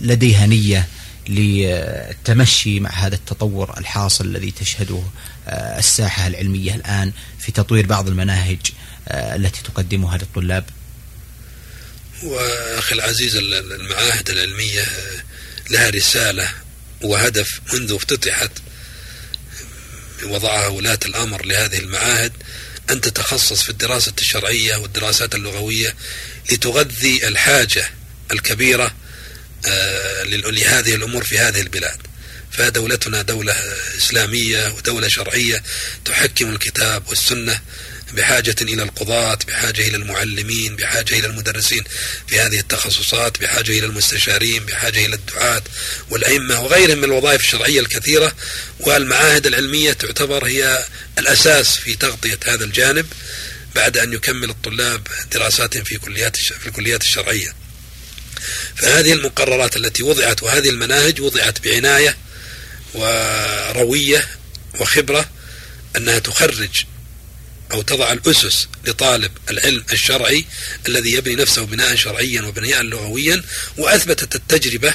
لديها 0.00 0.46
نية 0.46 0.86
للتمشي 1.28 2.80
مع 2.80 2.90
هذا 2.90 3.14
التطور 3.14 3.78
الحاصل 3.78 4.24
الذي 4.24 4.50
تشهده 4.50 5.00
الساحة 5.48 6.26
العلمية 6.26 6.74
الآن 6.74 7.12
في 7.38 7.52
تطوير 7.52 7.86
بعض 7.86 8.08
المناهج 8.08 8.58
التي 9.10 9.62
تقدمها 9.62 10.18
للطلاب؟ 10.18 10.64
وأخي 12.22 12.94
العزيز 12.94 13.36
المعاهد 13.36 14.30
العلمية 14.30 14.86
لها 15.70 15.90
رسالة 15.90 16.50
وهدف 17.02 17.60
منذ 17.72 17.92
افتتحت 17.92 18.50
وضعها 20.22 20.66
ولاة 20.66 20.98
الأمر 21.06 21.46
لهذه 21.46 21.78
المعاهد 21.78 22.32
أن 22.90 23.00
تتخصص 23.00 23.62
في 23.62 23.68
الدراسة 23.68 24.12
الشرعية 24.18 24.76
والدراسات 24.76 25.34
اللغوية 25.34 25.94
لتغذي 26.52 27.28
الحاجة 27.28 27.90
الكبيرة 28.32 28.94
آه، 29.66 30.22
لهذه 30.24 30.94
الأمور 30.94 31.24
في 31.24 31.38
هذه 31.38 31.60
البلاد. 31.60 31.98
فدولتنا 32.52 33.22
دولة 33.22 33.52
إسلامية 33.98 34.68
ودولة 34.68 35.08
شرعية 35.08 35.62
تحكم 36.04 36.50
الكتاب 36.50 37.08
والسنة 37.08 37.60
بحاجة 38.12 38.56
إلى 38.62 38.82
القضاة 38.82 39.38
بحاجة 39.48 39.88
إلى 39.88 39.96
المعلمين 39.96 40.76
بحاجة 40.76 41.18
إلى 41.18 41.26
المدرسين 41.26 41.84
في 42.26 42.40
هذه 42.40 42.58
التخصصات 42.60 43.40
بحاجة 43.40 43.70
إلى 43.70 43.86
المستشارين 43.86 44.64
بحاجة 44.64 45.06
إلى 45.06 45.14
الدعاة 45.14 45.62
والأئمة 46.10 46.60
وغيرهم 46.60 46.98
من 46.98 47.04
الوظائف 47.04 47.40
الشرعية 47.40 47.80
الكثيرة. 47.80 48.32
والمعاهد 48.80 49.46
العلمية 49.46 49.92
تعتبر 49.92 50.46
هي 50.46 50.84
الأساس 51.18 51.76
في 51.76 51.94
تغطية 51.94 52.38
هذا 52.46 52.64
الجانب 52.64 53.06
بعد 53.74 53.98
أن 53.98 54.12
يكمل 54.12 54.50
الطلاب 54.50 55.06
دراساتهم 55.32 55.84
في 55.84 55.98
كليات 55.98 56.36
في 56.36 56.66
الكليات 56.66 57.02
الشرعية. 57.02 57.54
فهذه 58.76 59.12
المقررات 59.12 59.76
التي 59.76 60.02
وضعت 60.02 60.42
وهذه 60.42 60.68
المناهج 60.68 61.20
وضعت 61.20 61.64
بعناية 61.64 62.16
وروية 62.94 64.28
وخبرة 64.80 65.28
أنها 65.96 66.18
تخرج 66.18 66.84
أو 67.72 67.82
تضع 67.82 68.12
الأسس 68.12 68.68
لطالب 68.84 69.32
العلم 69.50 69.84
الشرعي 69.92 70.44
الذي 70.88 71.12
يبني 71.12 71.34
نفسه 71.34 71.66
بناء 71.66 71.94
شرعيا 71.94 72.42
وبناء 72.42 72.82
لغويا 72.82 73.42
وأثبتت 73.76 74.34
التجربة 74.34 74.94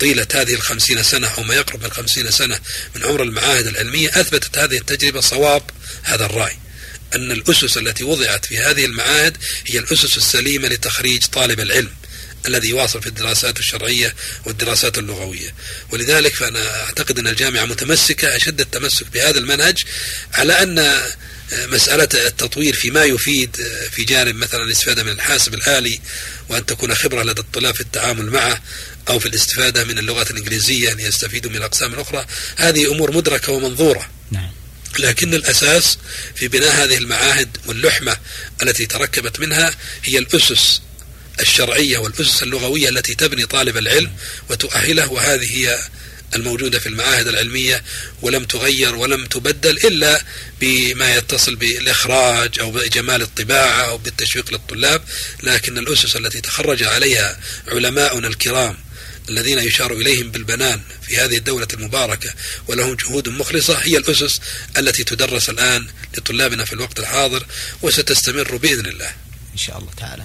طيلة 0.00 0.26
هذه 0.34 0.54
الخمسين 0.54 1.02
سنة 1.02 1.26
أو 1.26 1.42
ما 1.42 1.54
يقرب 1.54 1.80
من 1.80 1.86
الخمسين 1.86 2.30
سنة 2.30 2.60
من 2.94 3.04
عمر 3.04 3.22
المعاهد 3.22 3.66
العلمية 3.66 4.08
أثبتت 4.08 4.58
هذه 4.58 4.78
التجربة 4.78 5.20
صواب 5.20 5.62
هذا 6.02 6.26
الرأي. 6.26 6.56
أن 7.14 7.32
الأسس 7.32 7.78
التي 7.78 8.04
وضعت 8.04 8.44
في 8.44 8.58
هذه 8.58 8.84
المعاهد 8.84 9.36
هي 9.66 9.78
الأسس 9.78 10.16
السليمة 10.16 10.68
لتخريج 10.68 11.24
طالب 11.24 11.60
العلم 11.60 11.90
الذي 12.46 12.68
يواصل 12.68 13.02
في 13.02 13.06
الدراسات 13.06 13.58
الشرعية 13.58 14.14
والدراسات 14.44 14.98
اللغوية. 14.98 15.54
ولذلك 15.90 16.34
فأنا 16.34 16.84
أعتقد 16.84 17.18
أن 17.18 17.26
الجامعة 17.26 17.64
متمسكة 17.64 18.36
أشد 18.36 18.60
التمسك 18.60 19.06
بهذا 19.06 19.38
المنهج 19.38 19.82
على 20.34 20.62
أن 20.62 21.02
مسألة 21.52 22.08
التطوير 22.14 22.74
فيما 22.74 23.04
يفيد 23.04 23.56
في 23.90 24.04
جانب 24.04 24.36
مثلا 24.36 24.62
الاستفادة 24.62 25.02
من 25.02 25.12
الحاسب 25.12 25.54
الآلي 25.54 26.00
وأن 26.48 26.66
تكون 26.66 26.94
خبرة 26.94 27.22
لدى 27.22 27.40
الطلاب 27.40 27.74
في 27.74 27.80
التعامل 27.80 28.26
معه 28.26 28.62
أو 29.08 29.18
في 29.18 29.26
الاستفادة 29.26 29.84
من 29.84 29.98
اللغة 29.98 30.26
الإنجليزية 30.30 30.92
ليستفيدوا 30.92 31.50
من 31.50 31.56
الأقسام 31.56 31.94
الأخرى 31.94 32.26
هذه 32.56 32.92
أمور 32.92 33.16
مدركة 33.16 33.52
ومنظورة. 33.52 34.08
نعم. 34.30 34.50
لكن 34.98 35.34
الأساس 35.34 35.98
في 36.34 36.48
بناء 36.48 36.84
هذه 36.84 36.96
المعاهد 36.96 37.56
واللحمة 37.66 38.16
التي 38.62 38.86
تركبت 38.86 39.40
منها 39.40 39.74
هي 40.04 40.18
الأسس 40.18 40.80
الشرعية 41.40 41.98
والأسس 41.98 42.42
اللغوية 42.42 42.88
التي 42.88 43.14
تبني 43.14 43.46
طالب 43.46 43.76
العلم 43.76 44.10
وتؤهله 44.50 45.12
وهذه 45.12 45.56
هي 45.56 45.78
الموجودة 46.34 46.78
في 46.78 46.88
المعاهد 46.88 47.28
العلمية 47.28 47.82
ولم 48.22 48.44
تغير 48.44 48.96
ولم 48.96 49.26
تبدل 49.26 49.76
إلا 49.86 50.24
بما 50.60 51.16
يتصل 51.16 51.56
بالإخراج 51.56 52.60
أو 52.60 52.70
بجمال 52.70 53.22
الطباعة 53.22 53.82
أو 53.82 53.98
بالتشويق 53.98 54.52
للطلاب 54.52 55.02
لكن 55.42 55.78
الأسس 55.78 56.16
التي 56.16 56.40
تخرج 56.40 56.82
عليها 56.82 57.38
علماؤنا 57.68 58.28
الكرام 58.28 58.76
الذين 59.28 59.58
يشار 59.58 59.92
إليهم 59.92 60.30
بالبنان 60.30 60.80
في 61.02 61.16
هذه 61.18 61.36
الدولة 61.36 61.68
المباركة 61.74 62.30
ولهم 62.68 62.94
جهود 62.94 63.28
مخلصة 63.28 63.78
هي 63.78 63.96
الأسس 63.96 64.40
التي 64.78 65.04
تدرس 65.04 65.50
الآن 65.50 65.86
لطلابنا 66.18 66.64
في 66.64 66.72
الوقت 66.72 66.98
الحاضر 66.98 67.46
وستستمر 67.82 68.56
بإذن 68.56 68.86
الله. 68.86 69.10
إن 69.52 69.58
شاء 69.58 69.78
الله 69.78 69.90
تعالى. 69.96 70.22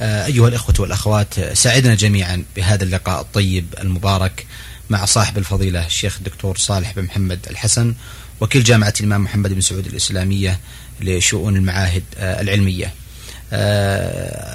آه، 0.00 0.26
أيها 0.26 0.48
الإخوة 0.48 0.74
والأخوات 0.78 1.56
سعدنا 1.56 1.94
جميعا 1.94 2.44
بهذا 2.56 2.84
اللقاء 2.84 3.20
الطيب 3.20 3.74
المبارك. 3.80 4.46
مع 4.90 5.04
صاحب 5.04 5.38
الفضيلة 5.38 5.86
الشيخ 5.86 6.16
الدكتور 6.18 6.56
صالح 6.56 6.92
بن 6.92 7.02
محمد 7.02 7.38
الحسن 7.50 7.94
وكيل 8.40 8.64
جامعة 8.64 8.94
الإمام 9.00 9.24
محمد 9.24 9.52
بن 9.52 9.60
سعود 9.60 9.86
الإسلامية 9.86 10.60
لشؤون 11.00 11.56
المعاهد 11.56 12.02
آه، 12.18 12.40
العلمية. 12.40 12.92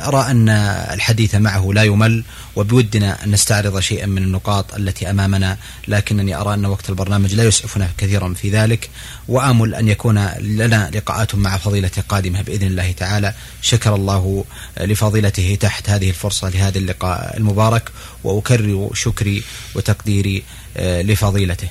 أرى 0.08 0.32
أن 0.32 0.50
الحديث 0.94 1.36
معه 1.36 1.72
لا 1.74 1.84
يمل 1.84 2.24
وبودنا 2.56 3.24
أن 3.24 3.32
نستعرض 3.32 3.80
شيئا 3.80 4.06
من 4.06 4.24
النقاط 4.24 4.74
التي 4.74 5.10
أمامنا 5.10 5.58
لكنني 5.88 6.36
أرى 6.36 6.54
أن 6.54 6.66
وقت 6.66 6.90
البرنامج 6.90 7.34
لا 7.34 7.44
يسعفنا 7.44 7.90
كثيرا 7.98 8.34
في 8.34 8.50
ذلك 8.50 8.90
وآمل 9.28 9.76
أن 9.76 9.88
يكون 9.88 10.28
لنا 10.40 10.92
لقاءات 10.94 11.36
مع 11.36 11.58
فضيلة 11.58 11.92
قادمة 12.10 12.42
بإذن 12.42 12.68
الله 12.68 12.92
تعالى. 12.92 13.34
شكر 13.62 13.96
الله 13.96 14.46
لفضيلته 14.80 15.58
تحت 15.62 15.90
هذه 15.90 16.10
الفرصة 16.10 16.50
لهذا 16.50 16.78
اللقاء 16.78 17.38
المبارك 17.38 17.90
وأكرر 18.24 18.92
شكري 18.94 19.44
وتقديري 19.76 20.44
آه، 20.78 21.02
لفضيلته. 21.02 21.68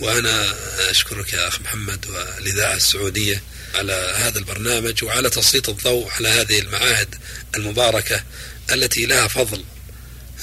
وأنا 0.00 0.44
أشكرك 0.90 1.32
يا 1.32 1.48
أخ 1.48 1.60
محمد 1.60 2.06
والإذاعة 2.06 2.74
السعودية 2.74 3.42
على 3.74 4.14
هذا 4.16 4.38
البرنامج 4.38 5.04
وعلى 5.04 5.30
تسليط 5.30 5.68
الضوء 5.68 6.10
على 6.10 6.28
هذه 6.28 6.58
المعاهد 6.58 7.14
المباركة 7.56 8.22
التي 8.72 9.06
لها 9.06 9.28
فضل 9.28 9.64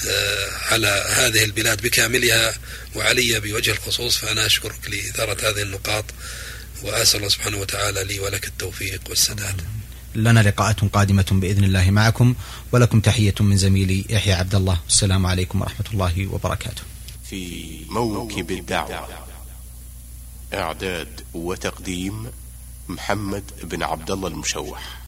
آه، 0.08 0.50
على 0.70 1.04
هذه 1.08 1.44
البلاد 1.44 1.82
بكاملها 1.82 2.54
وعلي 2.96 3.40
بوجه 3.40 3.70
الخصوص. 3.70 4.16
فأنا 4.16 4.46
أشكرك 4.46 4.90
لإثارة 4.90 5.50
هذه 5.50 5.62
النقاط 5.62 6.04
وأسأل 6.82 7.16
الله 7.16 7.28
سبحانه 7.28 7.56
وتعالى 7.56 8.04
لي 8.04 8.20
ولك 8.20 8.46
التوفيق 8.46 9.00
والسداد. 9.08 9.62
لنا 10.14 10.40
لقاءات 10.40 10.80
قادمة 10.84 11.26
بإذن 11.30 11.64
الله 11.64 11.90
معكم 11.90 12.34
ولكم 12.72 13.00
تحية 13.00 13.34
من 13.40 13.56
زميلي 13.56 14.04
يحيى 14.08 14.32
عبد 14.32 14.54
الله 14.54 14.80
السلام 14.88 15.26
عليكم 15.26 15.60
ورحمة 15.60 15.86
الله 15.92 16.26
وبركاته. 16.26 16.82
في 17.30 17.70
موكب 17.88 18.50
الدعوة 18.50 19.08
إعداد 20.54 21.20
وتقديم 21.34 22.30
محمد 22.88 23.44
بن 23.62 23.82
عبد 23.82 24.10
الله 24.10 24.28
المشوح. 24.28 24.98